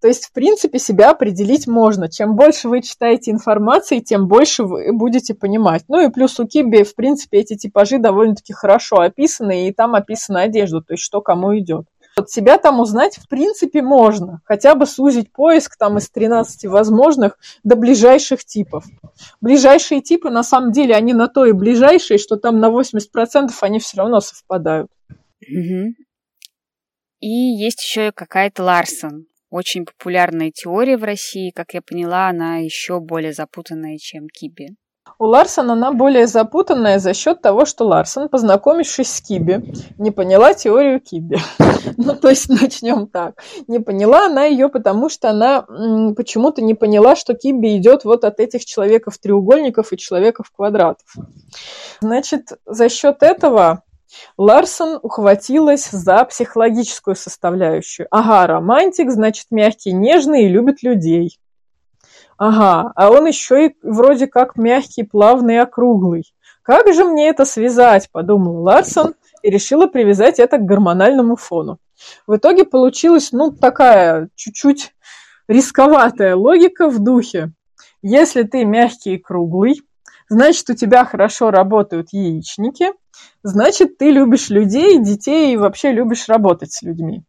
[0.00, 2.08] То есть, в принципе, себя определить можно.
[2.08, 5.84] Чем больше вы читаете информации, тем больше вы будете понимать.
[5.88, 10.42] Ну и плюс у Киби, в принципе, эти типажи довольно-таки хорошо описаны, и там описана
[10.42, 11.86] одежда, то есть что кому идет.
[12.16, 14.40] Вот себя там узнать, в принципе, можно.
[14.44, 18.84] Хотя бы сузить поиск там из 13 возможных до ближайших типов.
[19.40, 23.78] Ближайшие типы, на самом деле, они на то и ближайшие, что там на 80% они
[23.78, 24.90] все равно совпадают.
[25.42, 25.94] Угу.
[27.20, 29.26] И есть еще какая-то Ларсон.
[29.50, 31.50] Очень популярная теория в России.
[31.54, 34.76] Как я поняла, она еще более запутанная, чем Киби.
[35.18, 39.62] У Ларсона она более запутанная за счет того, что Ларсон, познакомившись с Киби,
[39.96, 41.38] не поняла теорию Киби.
[41.96, 43.42] ну, то есть начнем так.
[43.66, 45.62] Не поняла она ее, потому что она
[46.16, 51.06] почему-то не поняла, что Киби идет вот от этих человеков-треугольников и человеков-квадратов.
[52.00, 53.82] Значит, за счет этого
[54.36, 58.06] Ларсон ухватилась за психологическую составляющую.
[58.10, 61.38] Ага, романтик, значит, мягкий, нежный и любит людей.
[62.36, 66.24] Ага, а он еще и вроде как мягкий, плавный округлый.
[66.62, 71.78] Как же мне это связать, подумал Ларсон и решила привязать это к гормональному фону.
[72.26, 74.94] В итоге получилась, ну, такая чуть-чуть
[75.48, 77.52] рисковатая логика в духе.
[78.02, 79.82] Если ты мягкий и круглый,
[80.28, 82.92] значит, у тебя хорошо работают яичники,
[83.42, 87.24] значит, ты любишь людей, детей и вообще любишь работать с людьми.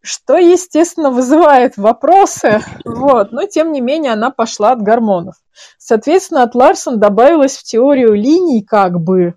[0.00, 5.36] Что, естественно, вызывает вопросы, вот, но тем не менее она пошла от гормонов.
[5.78, 9.34] Соответственно, от Ларсон добавилась в теорию линий как бы,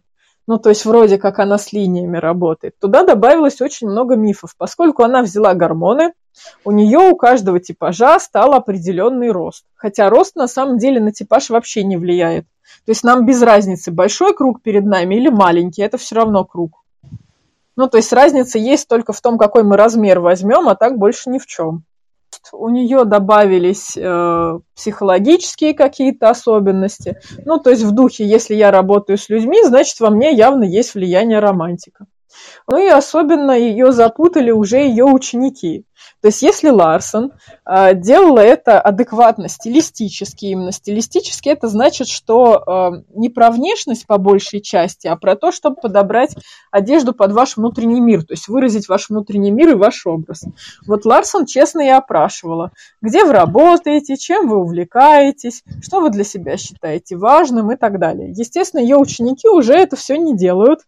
[0.47, 4.55] ну, то есть вроде как она с линиями работает, туда добавилось очень много мифов.
[4.57, 6.13] Поскольку она взяла гормоны,
[6.63, 9.65] у нее у каждого типажа стал определенный рост.
[9.75, 12.45] Хотя рост на самом деле на типаж вообще не влияет.
[12.85, 16.83] То есть нам без разницы, большой круг перед нами или маленький, это все равно круг.
[17.75, 21.29] Ну, то есть разница есть только в том, какой мы размер возьмем, а так больше
[21.29, 21.83] ни в чем.
[22.51, 27.19] У нее добавились э, психологические какие-то особенности.
[27.45, 30.95] Ну, то есть в духе, если я работаю с людьми, значит, во мне явно есть
[30.95, 32.05] влияние романтика.
[32.67, 35.85] Ну и особенно ее запутали уже ее ученики.
[36.21, 37.33] То есть если Ларсон
[37.65, 44.17] э, делала это адекватно, стилистически, именно стилистически, это значит, что э, не про внешность по
[44.17, 46.35] большей части, а про то, чтобы подобрать
[46.71, 50.45] одежду под ваш внутренний мир, то есть выразить ваш внутренний мир и ваш образ.
[50.87, 52.71] Вот Ларсон честно и опрашивала,
[53.01, 58.31] где вы работаете, чем вы увлекаетесь, что вы для себя считаете важным и так далее.
[58.31, 60.79] Естественно, ее ученики уже это все не делают,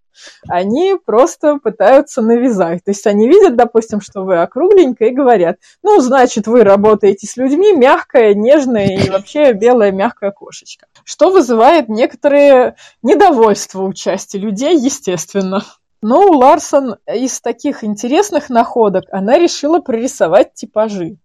[0.47, 2.84] они просто пытаются навязать.
[2.84, 7.38] То есть они видят, допустим, что вы округленькая и говорят, ну, значит, вы работаете с
[7.38, 10.88] людьми, мягкая, нежная и вообще белая мягкая кошечка.
[11.03, 15.63] Что вызывает некоторые недовольство у части людей, естественно.
[16.01, 21.18] Но у Ларсон из таких интересных находок она решила прорисовать типажи.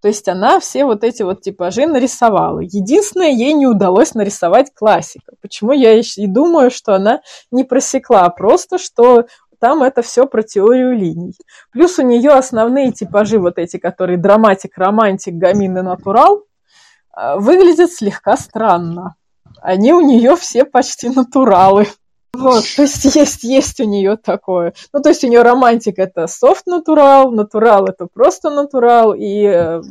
[0.00, 2.60] То есть она все вот эти вот типажи нарисовала.
[2.60, 5.32] Единственное, ей не удалось нарисовать классика.
[5.40, 7.20] Почему я и думаю, что она
[7.50, 9.26] не просекла, а просто что
[9.58, 11.34] там это все про теорию линий.
[11.72, 16.44] Плюс у нее основные типажи, вот эти, которые драматик, романтик, гамин и натурал,
[17.10, 19.16] а, выглядят слегка странно.
[19.62, 21.86] Они у нее все почти натуралы.
[22.34, 24.74] Вот, то есть есть, есть у нее такое.
[24.92, 29.82] Ну, то есть у нее романтик это софт натурал, натурал это просто натурал, и э,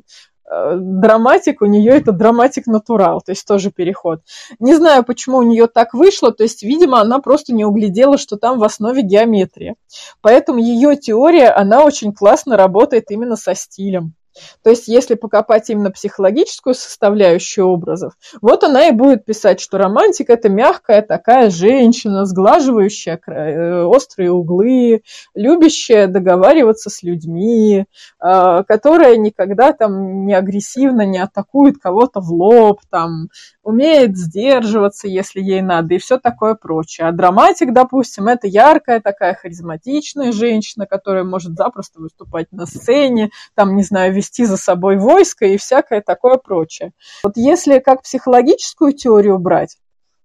[0.50, 4.22] э, драматик у нее это драматик натурал, то есть тоже переход.
[4.60, 8.38] Не знаю, почему у нее так вышло, то есть, видимо, она просто не углядела, что
[8.38, 9.76] там в основе геометрия.
[10.22, 14.16] Поэтому ее теория, она очень классно работает именно со стилем.
[14.64, 20.30] То есть, если покопать именно психологическую составляющую образов, вот она и будет писать, что романтик–
[20.30, 25.04] это мягкая такая женщина, сглаживающая э, острые углы,
[25.36, 27.86] любящая договариваться с людьми,
[28.20, 33.30] а, которая никогда там не агрессивно не атакует кого-то в лоб, там,
[33.64, 37.08] умеет сдерживаться, если ей надо, и все такое прочее.
[37.08, 43.76] А драматик, допустим, это яркая такая харизматичная женщина, которая может запросто выступать на сцене, там,
[43.76, 46.94] не знаю, вести за собой войско и всякое такое прочее.
[47.24, 49.78] Вот если как психологическую теорию брать,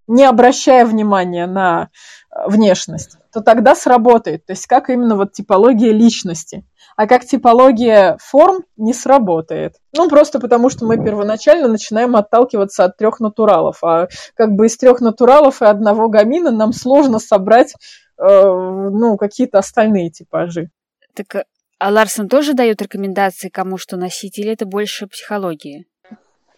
[0.06, 1.90] не обращая внимания на
[2.30, 4.46] э, внешность, то тогда сработает.
[4.46, 6.64] То есть как именно вот типология личности–
[6.98, 9.76] а как типология форм не сработает.
[9.96, 14.76] Ну, просто потому что мы первоначально начинаем отталкиваться от трех натуралов, а как бы из
[14.76, 17.72] трех натуралов и одного гамина нам сложно собрать
[18.18, 20.70] э, ну, какие-то остальные типажи.
[21.14, 21.44] Так, э,
[21.78, 25.86] а Ларсон тоже дает рекомендации, кому что носить, или это больше психологии?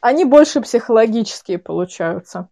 [0.01, 2.49] Они больше психологические получаются.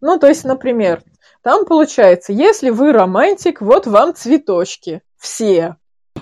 [0.00, 1.02] Ну, то есть, например,
[1.42, 5.02] там получается, если вы романтик, вот вам цветочки.
[5.16, 5.76] Все.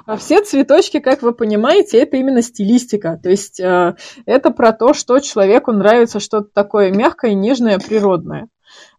[0.06, 3.18] А все цветочки, как вы понимаете, это именно стилистика.
[3.22, 3.94] То есть э,
[4.26, 8.48] это про то, что человеку нравится что-то такое мягкое, нежное, природное.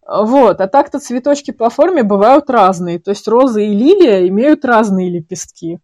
[0.07, 2.99] Вот, а так-то цветочки по форме бывают разные.
[2.99, 5.79] То есть розы и лилия имеют разные лепестки.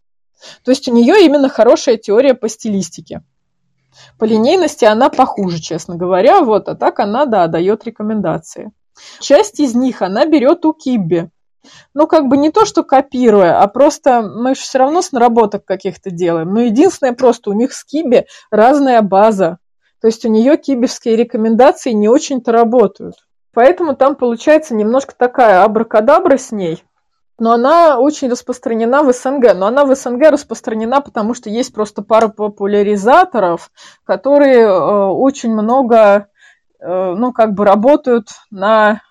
[0.63, 3.23] То есть у нее именно хорошая теория по стилистике.
[4.17, 8.71] По линейности она похуже, честно говоря, вот, а так она, да, дает рекомендации.
[9.19, 11.31] Часть из них она берет у Кибби
[11.93, 16.11] ну, как бы не то, что копируя, а просто мы все равно с наработок каких-то
[16.11, 16.53] делаем.
[16.53, 19.57] Но единственное, просто у них с Киби разная база.
[20.01, 23.15] То есть у нее кибевские рекомендации не очень-то работают.
[23.53, 26.83] Поэтому там получается немножко такая абракадабра с ней.
[27.39, 29.53] Но она очень распространена в СНГ.
[29.55, 33.71] Но она в СНГ распространена, потому что есть просто пара популяризаторов,
[34.03, 36.27] которые э, очень много,
[36.79, 39.01] э, ну, как бы работают на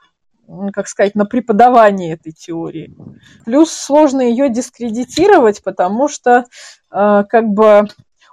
[0.72, 2.96] как сказать, на преподавании этой теории.
[3.44, 6.46] Плюс сложно ее дискредитировать, потому что
[6.90, 7.86] э, как бы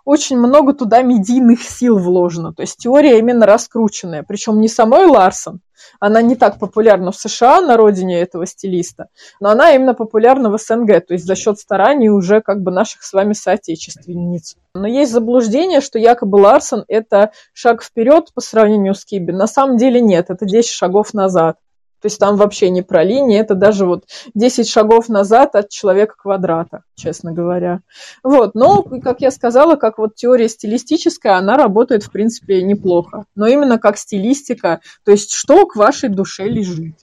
[0.05, 2.53] очень много туда медийных сил вложено.
[2.53, 4.23] То есть теория именно раскрученная.
[4.23, 5.59] Причем не самой Ларсон,
[5.99, 9.07] она не так популярна в США, на родине этого стилиста,
[9.39, 13.03] но она именно популярна в СНГ, то есть за счет стараний уже как бы наших
[13.03, 14.55] с вами соотечественниц.
[14.73, 19.31] Но есть заблуждение, что якобы Ларсон– это шаг вперед по сравнению с Киби.
[19.31, 21.57] На самом деле нет, это 10 шагов назад.
[22.05, 24.03] То есть там вообще не про линии, это даже вот
[24.35, 27.79] 10 шагов назад от человека квадрата, честно говоря.
[28.21, 33.25] Вот, но, как я сказала, как вот теория стилистическая, она работает, в принципе, неплохо.
[33.33, 36.93] Но именно как стилистика, то есть что к вашей душе лежит.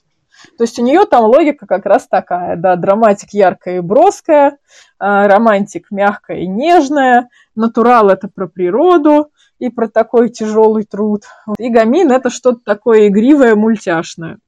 [0.57, 4.57] То есть у нее там логика как раз такая, да, драматик яркая и броская,
[4.99, 11.23] а, романтик мягкая и нежная, натурал это про природу и про такой тяжелый труд.
[11.59, 14.39] И гамин это что-то такое игривое, мультяшное.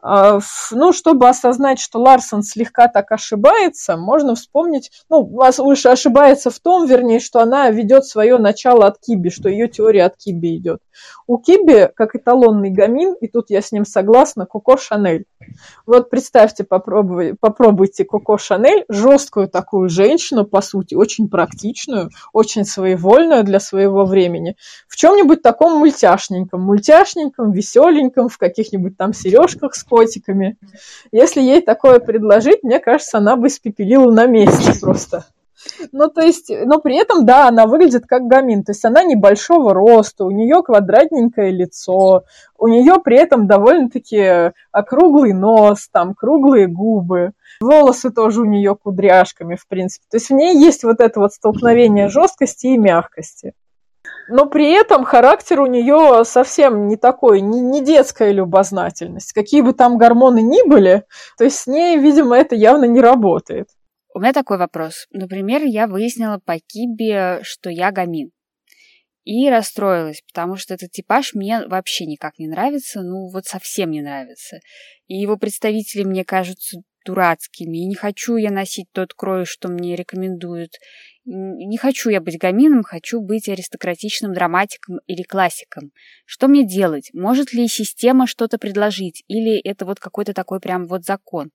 [0.00, 0.38] А,
[0.70, 5.18] ну, чтобы осознать, что Ларсон слегка так ошибается, можно вспомнить, ну,
[5.58, 10.04] лучше ошибается в том, вернее, что она ведет свое начало от Киби, что ее теория
[10.04, 10.80] от Киби идет.
[11.26, 15.24] У Киби, как эталонный гамин, и тут я с ним согласна, Коко Шанель.
[15.86, 23.44] Вот представьте, попробуй, попробуйте Коко Шанель, жесткую такую женщину, по сути, очень практичную, очень своевольную
[23.44, 24.56] для своего времени,
[24.88, 30.56] в чем-нибудь таком мультяшненьком, мультяшненьком, веселеньком, в каких-нибудь там сережках с котиками.
[31.12, 35.24] Если ей такое предложить, мне кажется, она бы испепелила на месте просто.
[35.92, 38.64] Ну, то есть, но при этом, да, она выглядит как гамин.
[38.64, 42.24] То есть она небольшого роста, у нее квадратненькое лицо,
[42.58, 47.32] у нее при этом довольно-таки округлый нос, там круглые губы.
[47.60, 50.04] Волосы тоже у нее кудряшками, в принципе.
[50.10, 53.54] То есть в ней есть вот это вот столкновение жесткости и мягкости.
[54.28, 59.32] Но при этом характер у нее совсем не такой, не, не детская любознательность.
[59.32, 61.04] Какие бы там гормоны ни были,
[61.36, 63.68] то есть с ней, видимо, это явно не работает.
[64.14, 65.06] У меня такой вопрос.
[65.10, 68.30] Например, я выяснила по Кибе, что я гамин.
[69.24, 74.02] И расстроилась, потому что этот типаж мне вообще никак не нравится, ну вот совсем не
[74.02, 74.58] нравится.
[75.06, 79.96] И его представители мне кажутся дурацкими, и не хочу я носить тот крой, что мне
[79.96, 80.72] рекомендуют.
[81.24, 85.92] Не хочу я быть гамином, хочу быть аристократичным драматиком или классиком.
[86.26, 87.10] Что мне делать?
[87.12, 89.22] Может ли система что-то предложить?
[89.28, 91.50] Или это вот какой-то такой прям вот закон?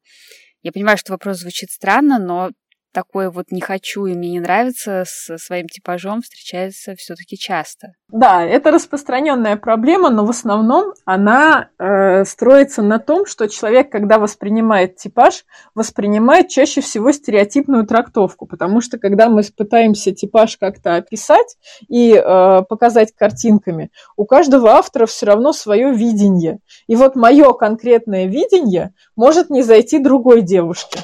[0.62, 2.50] Я понимаю, что вопрос звучит странно, но
[2.92, 7.94] такое вот не хочу и мне не нравится со своим типажом встречается все-таки часто.
[8.12, 14.18] Да, это распространенная проблема, но в основном она э, строится на том, что человек, когда
[14.18, 21.58] воспринимает типаж, воспринимает чаще всего стереотипную трактовку, потому что когда мы пытаемся типаж как-то описать
[21.88, 26.60] и э, показать картинками, у каждого автора все равно свое видение.
[26.88, 31.00] И вот мое конкретное видение может не зайти другой девушке.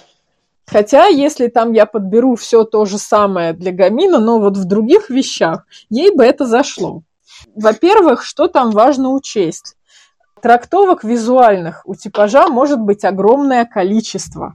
[0.67, 5.09] Хотя, если там я подберу все то же самое для гамина, но вот в других
[5.09, 7.03] вещах, ей бы это зашло.
[7.55, 9.75] Во-первых, что там важно учесть?
[10.45, 14.53] Трактовок визуальных у типажа может быть огромное количество.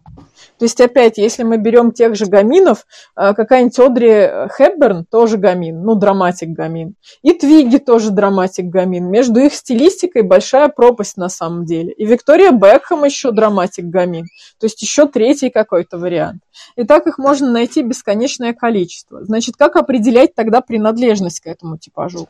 [0.56, 2.86] То есть, опять, если мы берем тех же гаминов,
[3.16, 4.10] э, какая-нибудь Одри
[4.56, 6.94] Хепберн тоже гамин, ну, драматик гамин.
[7.22, 9.10] И Твиги тоже драматик гамин.
[9.10, 11.90] Между их стилистикой большая пропасть на самом деле.
[11.94, 14.26] И Виктория Бекхэм еще драматик гамин.
[14.60, 16.40] То есть еще третий какой-то вариант.
[16.76, 19.24] И так их можно найти бесконечное количество.
[19.24, 22.28] Значит, как определять тогда принадлежность к этому типажу?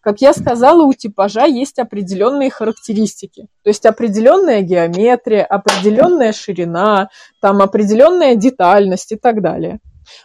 [0.00, 3.48] Как я сказала, у типажа есть определенные характеристики.
[3.62, 7.08] То есть определенная геометрия, определенная ширина,
[7.40, 9.80] там определенная детальность и так далее.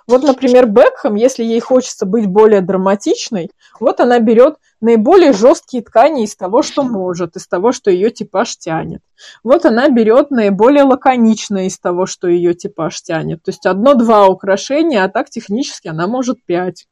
[0.07, 6.23] Вот, например, Бекхэм, если ей хочется быть более драматичной, вот она берет наиболее жесткие ткани
[6.23, 9.01] из того, что может, из того, что ее типаж тянет.
[9.43, 13.43] Вот она берет наиболее лаконичное из того, что ее типаж тянет.
[13.43, 16.85] То есть одно-два украшения, а так технически она может пять.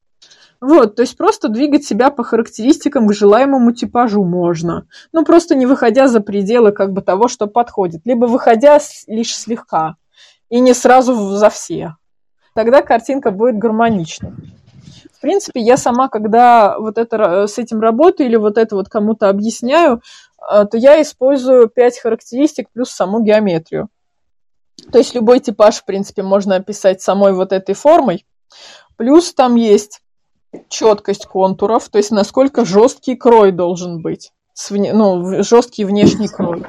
[0.62, 4.86] Вот, то есть просто двигать себя по характеристикам к желаемому типажу можно.
[5.12, 8.02] Ну, просто не выходя за пределы как бы того, что подходит.
[8.06, 9.96] Либо выходя лишь слегка
[10.50, 11.96] и не сразу за все.
[12.54, 14.34] Тогда картинка будет гармоничной.
[15.12, 19.30] В принципе, я сама, когда вот это, с этим работаю или вот это вот кому-то
[19.30, 20.02] объясняю,
[20.52, 23.90] э, то я использую 5 характеристик плюс саму геометрию.
[24.92, 28.26] То есть любой типаж, в принципе, можно описать самой вот этой формой.
[28.98, 30.02] Плюс там есть
[30.70, 34.32] четкость контуров, то есть насколько жесткий крой должен быть,
[34.70, 36.66] ну, жесткий внешний крой.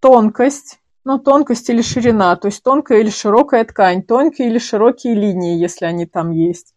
[0.00, 5.58] Тонкость, ну, тонкость или ширина, то есть тонкая или широкая ткань, тонкие или широкие линии,
[5.58, 6.74] если они там есть.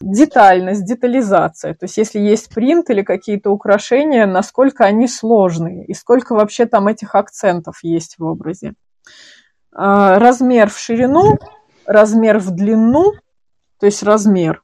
[0.00, 6.34] Детальность, детализация, то есть если есть принт или какие-то украшения, насколько они сложные и сколько
[6.34, 8.74] вообще там этих акцентов есть в образе.
[9.72, 11.38] А, размер в ширину,
[11.86, 13.12] размер в длину,
[13.78, 14.62] то есть размер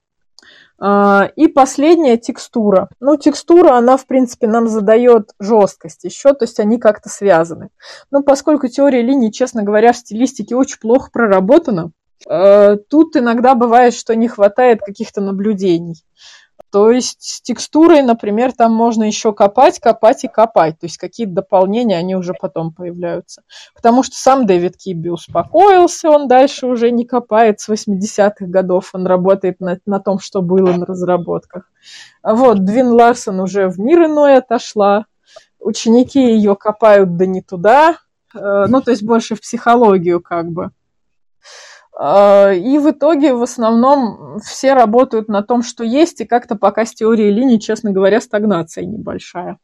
[0.81, 2.89] и последняя текстура.
[3.01, 7.71] Ну, текстура, она, в принципе, нам задает жесткость еще, то есть они как-то связаны.
[8.13, 11.91] Но поскольку теория линий, честно говоря, в стилистике очень плохо проработана,
[12.29, 15.97] э, тут иногда бывает, что не хватает каких-то наблюдений.
[16.71, 20.79] То есть с текстурой, например, там можно еще копать, копать и копать.
[20.79, 23.43] То есть какие-то дополнения, они уже потом появляются.
[23.75, 29.07] Потому что сам Дэвид Кибби успокоился, он дальше уже не копает с 80-х годов, он
[29.07, 31.71] работает на, на том, что было на разработках.
[32.23, 35.07] А вот, Двин Ларсон уже в мир иной отошла,
[35.59, 37.97] ученики ее копают да не туда,
[38.35, 40.71] э, ну, то есть больше в психологию как бы.
[42.01, 46.87] А, и в итоге в основном все работают на том, что есть, и как-то пока
[46.87, 49.59] с теорией линий, честно говоря, стагнация небольшая.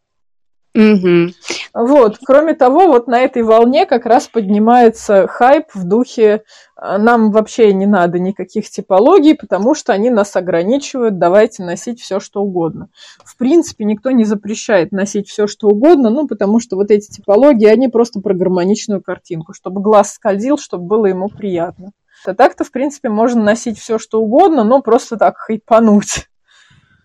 [0.74, 1.28] Угу.
[1.74, 2.19] Вот.
[2.27, 6.43] Кроме того, вот на этой волне как раз поднимается хайп в духе
[6.74, 12.19] а, нам вообще не надо никаких типологий, потому что они нас ограничивают, давайте носить все,
[12.19, 12.89] что угодно.
[13.24, 17.69] В принципе, никто не запрещает носить все, что угодно, ну, потому что вот эти типологии,
[17.69, 21.93] они просто про гармоничную картинку, чтобы глаз скользил, чтобы было ему приятно.
[22.27, 26.27] А так-то, в принципе, можно носить все, что угодно, но просто так хайпануть.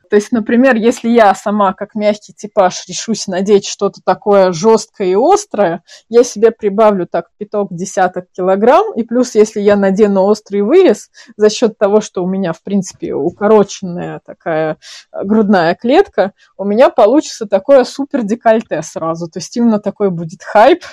[0.10, 5.16] То есть, например, если я сама, как мягкий типаж, решусь надеть что-то такое жесткое и
[5.16, 11.12] острое, я себе прибавлю так пяток десяток килограмм, и плюс, если я надену острый вырез,
[11.38, 14.78] за счет того, что у меня, в принципе, укороченная такая
[15.12, 19.30] грудная клетка, у меня получится такое супер декольте сразу.
[19.30, 20.84] То есть именно такой будет хайп,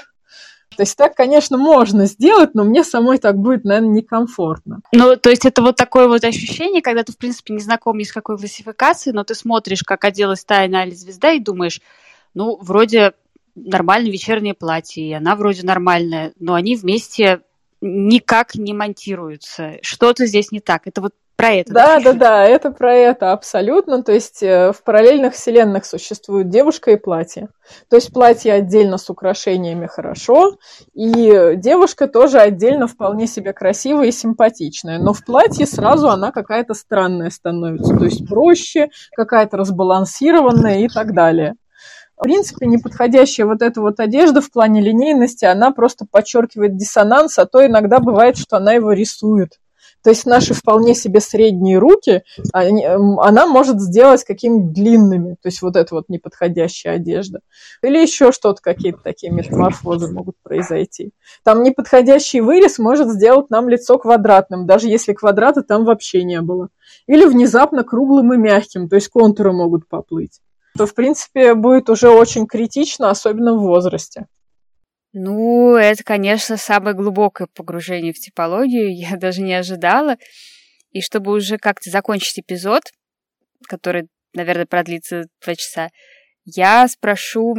[0.76, 4.80] то есть так, конечно, можно сделать, но мне самой так будет, наверное, некомфортно.
[4.92, 8.04] Ну, то есть это вот такое вот ощущение, когда ты, в принципе, не знаком ни
[8.04, 11.80] с какой классификацией, но ты смотришь, как оделась тайна или звезда, и думаешь,
[12.34, 13.12] ну, вроде
[13.54, 17.40] нормальное вечернее платье, и она вроде нормальная, но они вместе
[17.80, 19.78] никак не монтируются.
[19.82, 20.86] Что-то здесь не так.
[20.86, 21.72] Это вот про это.
[21.72, 24.02] Да, да, да, это про это абсолютно.
[24.02, 27.48] То есть э, в параллельных вселенных существует девушка и платье.
[27.90, 30.56] То есть платье отдельно с украшениями хорошо,
[30.94, 34.98] и девушка тоже отдельно вполне себе красивая и симпатичная.
[34.98, 37.96] Но в платье сразу она какая-то странная становится.
[37.96, 41.54] То есть проще, какая-то разбалансированная и так далее.
[42.16, 47.44] В принципе, неподходящая вот эта вот одежда в плане линейности, она просто подчеркивает диссонанс, а
[47.44, 49.58] то иногда бывает, что она его рисует.
[50.06, 52.22] То есть наши вполне себе средние руки,
[52.52, 57.40] они, эм, она может сделать какими-то длинными, то есть вот это вот неподходящая одежда.
[57.82, 61.10] Или еще что-то, какие-то такие метаморфозы могут произойти.
[61.42, 66.68] Там неподходящий вырез может сделать нам лицо квадратным, даже если квадрата там вообще не было.
[67.08, 70.38] Или внезапно круглым и мягким, то есть контуры могут поплыть.
[70.78, 74.26] То, в принципе, будет уже очень критично, особенно в возрасте.
[75.18, 78.94] Ну, это, конечно, самое глубокое погружение в типологию.
[78.94, 80.16] Я даже не ожидала.
[80.90, 82.82] И чтобы уже как-то закончить эпизод,
[83.66, 85.88] который, наверное, продлится два часа,
[86.44, 87.56] я спрошу,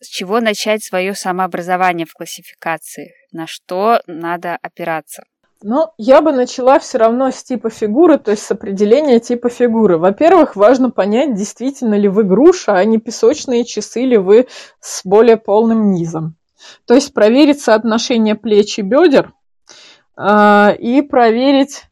[0.00, 5.24] с чего начать свое самообразование в классификации, на что надо опираться.
[5.62, 9.98] Ну, я бы начала все равно с типа фигуры, то есть с определения типа фигуры.
[9.98, 14.46] Во-первых, важно понять, действительно ли вы груша, а не песочные часы ли вы
[14.80, 16.36] с более полным низом.
[16.86, 19.32] То есть проверить соотношение плеч и бедер
[20.16, 21.84] э, и проверить,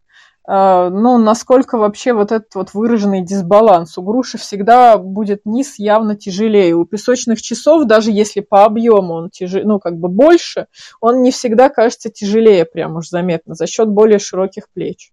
[0.48, 3.98] э, ну, насколько вообще вот этот вот выраженный дисбаланс.
[3.98, 6.74] У груши всегда будет низ явно тяжелее.
[6.74, 10.66] У песочных часов, даже если по объему он тяжелее, ну, как бы больше,
[11.00, 15.12] он не всегда кажется тяжелее, прям уж заметно, за счет более широких плеч.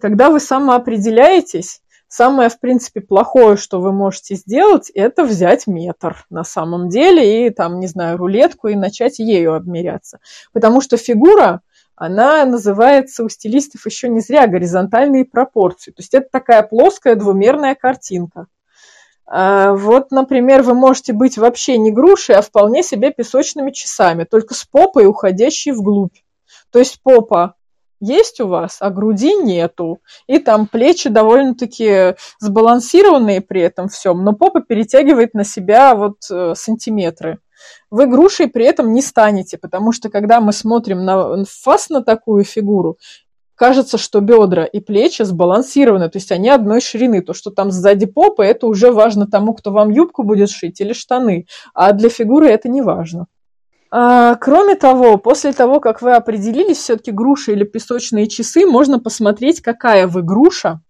[0.00, 1.80] Когда вы самоопределяетесь,
[2.16, 7.50] Самое, в принципе, плохое, что вы можете сделать, это взять метр на самом деле и
[7.50, 10.20] там, не знаю, рулетку и начать ею обмеряться.
[10.52, 11.62] Потому что фигура,
[11.96, 15.90] она называется у стилистов еще не зря горизонтальные пропорции.
[15.90, 18.46] То есть это такая плоская двумерная картинка.
[19.26, 24.54] А, вот, например, вы можете быть вообще не грушей, а вполне себе песочными часами, только
[24.54, 26.18] с попой, уходящей вглубь.
[26.70, 27.56] То есть попа
[28.00, 29.98] есть у вас, а груди нету.
[30.26, 36.54] И там плечи довольно-таки сбалансированные при этом всем, но попа перетягивает на себя вот э,
[36.56, 37.38] сантиметры.
[37.90, 42.44] Вы грушей при этом не станете, потому что когда мы смотрим на фас на такую
[42.44, 42.98] фигуру,
[43.54, 47.22] кажется, что бедра и плечи сбалансированы, то есть они одной ширины.
[47.22, 50.92] То, что там сзади попы, это уже важно тому, кто вам юбку будет шить или
[50.92, 53.26] штаны, а для фигуры это не важно.
[53.96, 59.60] А, кроме того, после того, как вы определились, все-таки груши или песочные часы, можно посмотреть,
[59.60, 60.80] какая вы груша,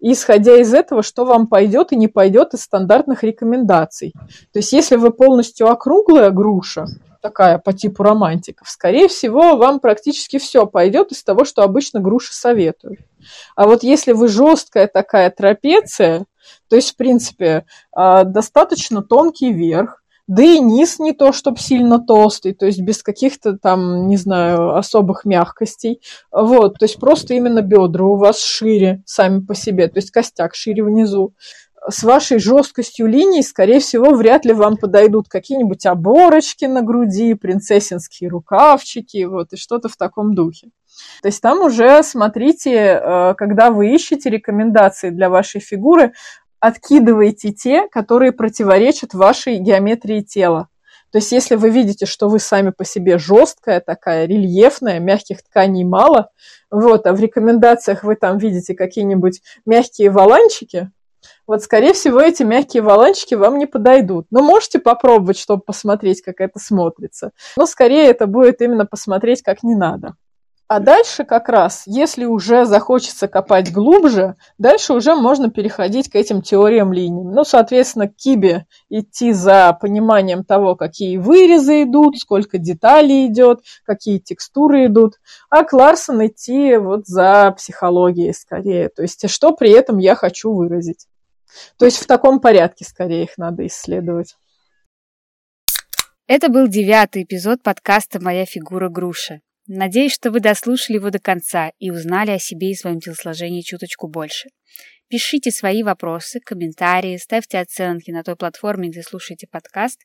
[0.00, 4.14] и исходя из этого, что вам пойдет и не пойдет из стандартных рекомендаций.
[4.54, 6.86] То есть, если вы полностью округлая груша,
[7.20, 12.32] такая по типу романтиков, скорее всего, вам практически все пойдет из того, что обычно груши
[12.32, 13.00] советуют.
[13.54, 16.24] А вот если вы жесткая такая трапеция,
[16.70, 22.00] то есть, в принципе, а, достаточно тонкий верх, да и низ не то, чтобы сильно
[22.00, 26.00] толстый, то есть без каких-то там, не знаю, особых мягкостей.
[26.32, 30.54] Вот, то есть просто именно бедра у вас шире сами по себе, то есть костяк
[30.54, 31.34] шире внизу.
[31.88, 38.28] С вашей жесткостью линий, скорее всего, вряд ли вам подойдут какие-нибудь оборочки на груди, принцессинские
[38.28, 40.70] рукавчики, вот, и что-то в таком духе.
[41.22, 46.12] То есть там уже смотрите, э, когда вы ищете рекомендации для вашей фигуры,
[46.60, 50.68] откидывайте те, которые противоречат вашей геометрии тела.
[51.12, 55.84] То есть, если вы видите, что вы сами по себе жесткая такая, рельефная, мягких тканей
[55.84, 56.30] мало,
[56.70, 60.90] вот, а в рекомендациях вы там видите какие-нибудь мягкие валанчики,
[61.46, 64.26] вот, скорее всего, эти мягкие валанчики вам не подойдут.
[64.30, 67.30] Но можете попробовать, чтобы посмотреть, как это смотрится.
[67.56, 70.16] Но скорее это будет именно посмотреть, как не надо.
[70.68, 76.42] А дальше как раз, если уже захочется копать глубже, дальше уже можно переходить к этим
[76.42, 77.22] теориям линий.
[77.22, 84.18] Ну, соответственно, к Кибе идти за пониманием того, какие вырезы идут, сколько деталей идет, какие
[84.18, 85.20] текстуры идут,
[85.50, 88.88] а к Ларсон идти вот за психологией скорее.
[88.88, 91.06] То есть, что при этом я хочу выразить.
[91.78, 94.34] То есть, в таком порядке скорее их надо исследовать.
[96.26, 99.42] Это был девятый эпизод подкаста «Моя фигура груша».
[99.68, 104.06] Надеюсь, что вы дослушали его до конца и узнали о себе и своем телосложении чуточку
[104.06, 104.48] больше.
[105.08, 110.00] Пишите свои вопросы, комментарии, ставьте оценки на той платформе, где слушаете подкаст,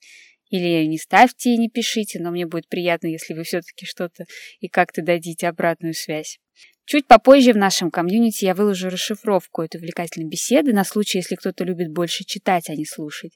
[0.50, 4.26] или не ставьте и не пишите, но мне будет приятно, если вы все-таки что-то
[4.60, 6.40] и как-то дадите обратную связь.
[6.86, 11.64] Чуть попозже в нашем комьюнити я выложу расшифровку этой увлекательной беседы на случай, если кто-то
[11.64, 13.34] любит больше читать, а не слушать.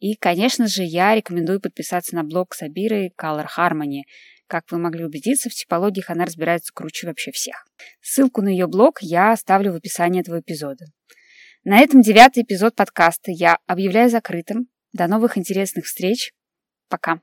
[0.00, 4.02] И, конечно же, я рекомендую подписаться на блог Сабиры Color Harmony–
[4.50, 7.64] как вы могли убедиться, в типологиях она разбирается круче вообще всех.
[8.02, 10.86] Ссылку на ее блог я оставлю в описании этого эпизода.
[11.62, 14.66] На этом девятый эпизод подкаста я объявляю закрытым.
[14.92, 16.32] До новых интересных встреч.
[16.88, 17.20] Пока.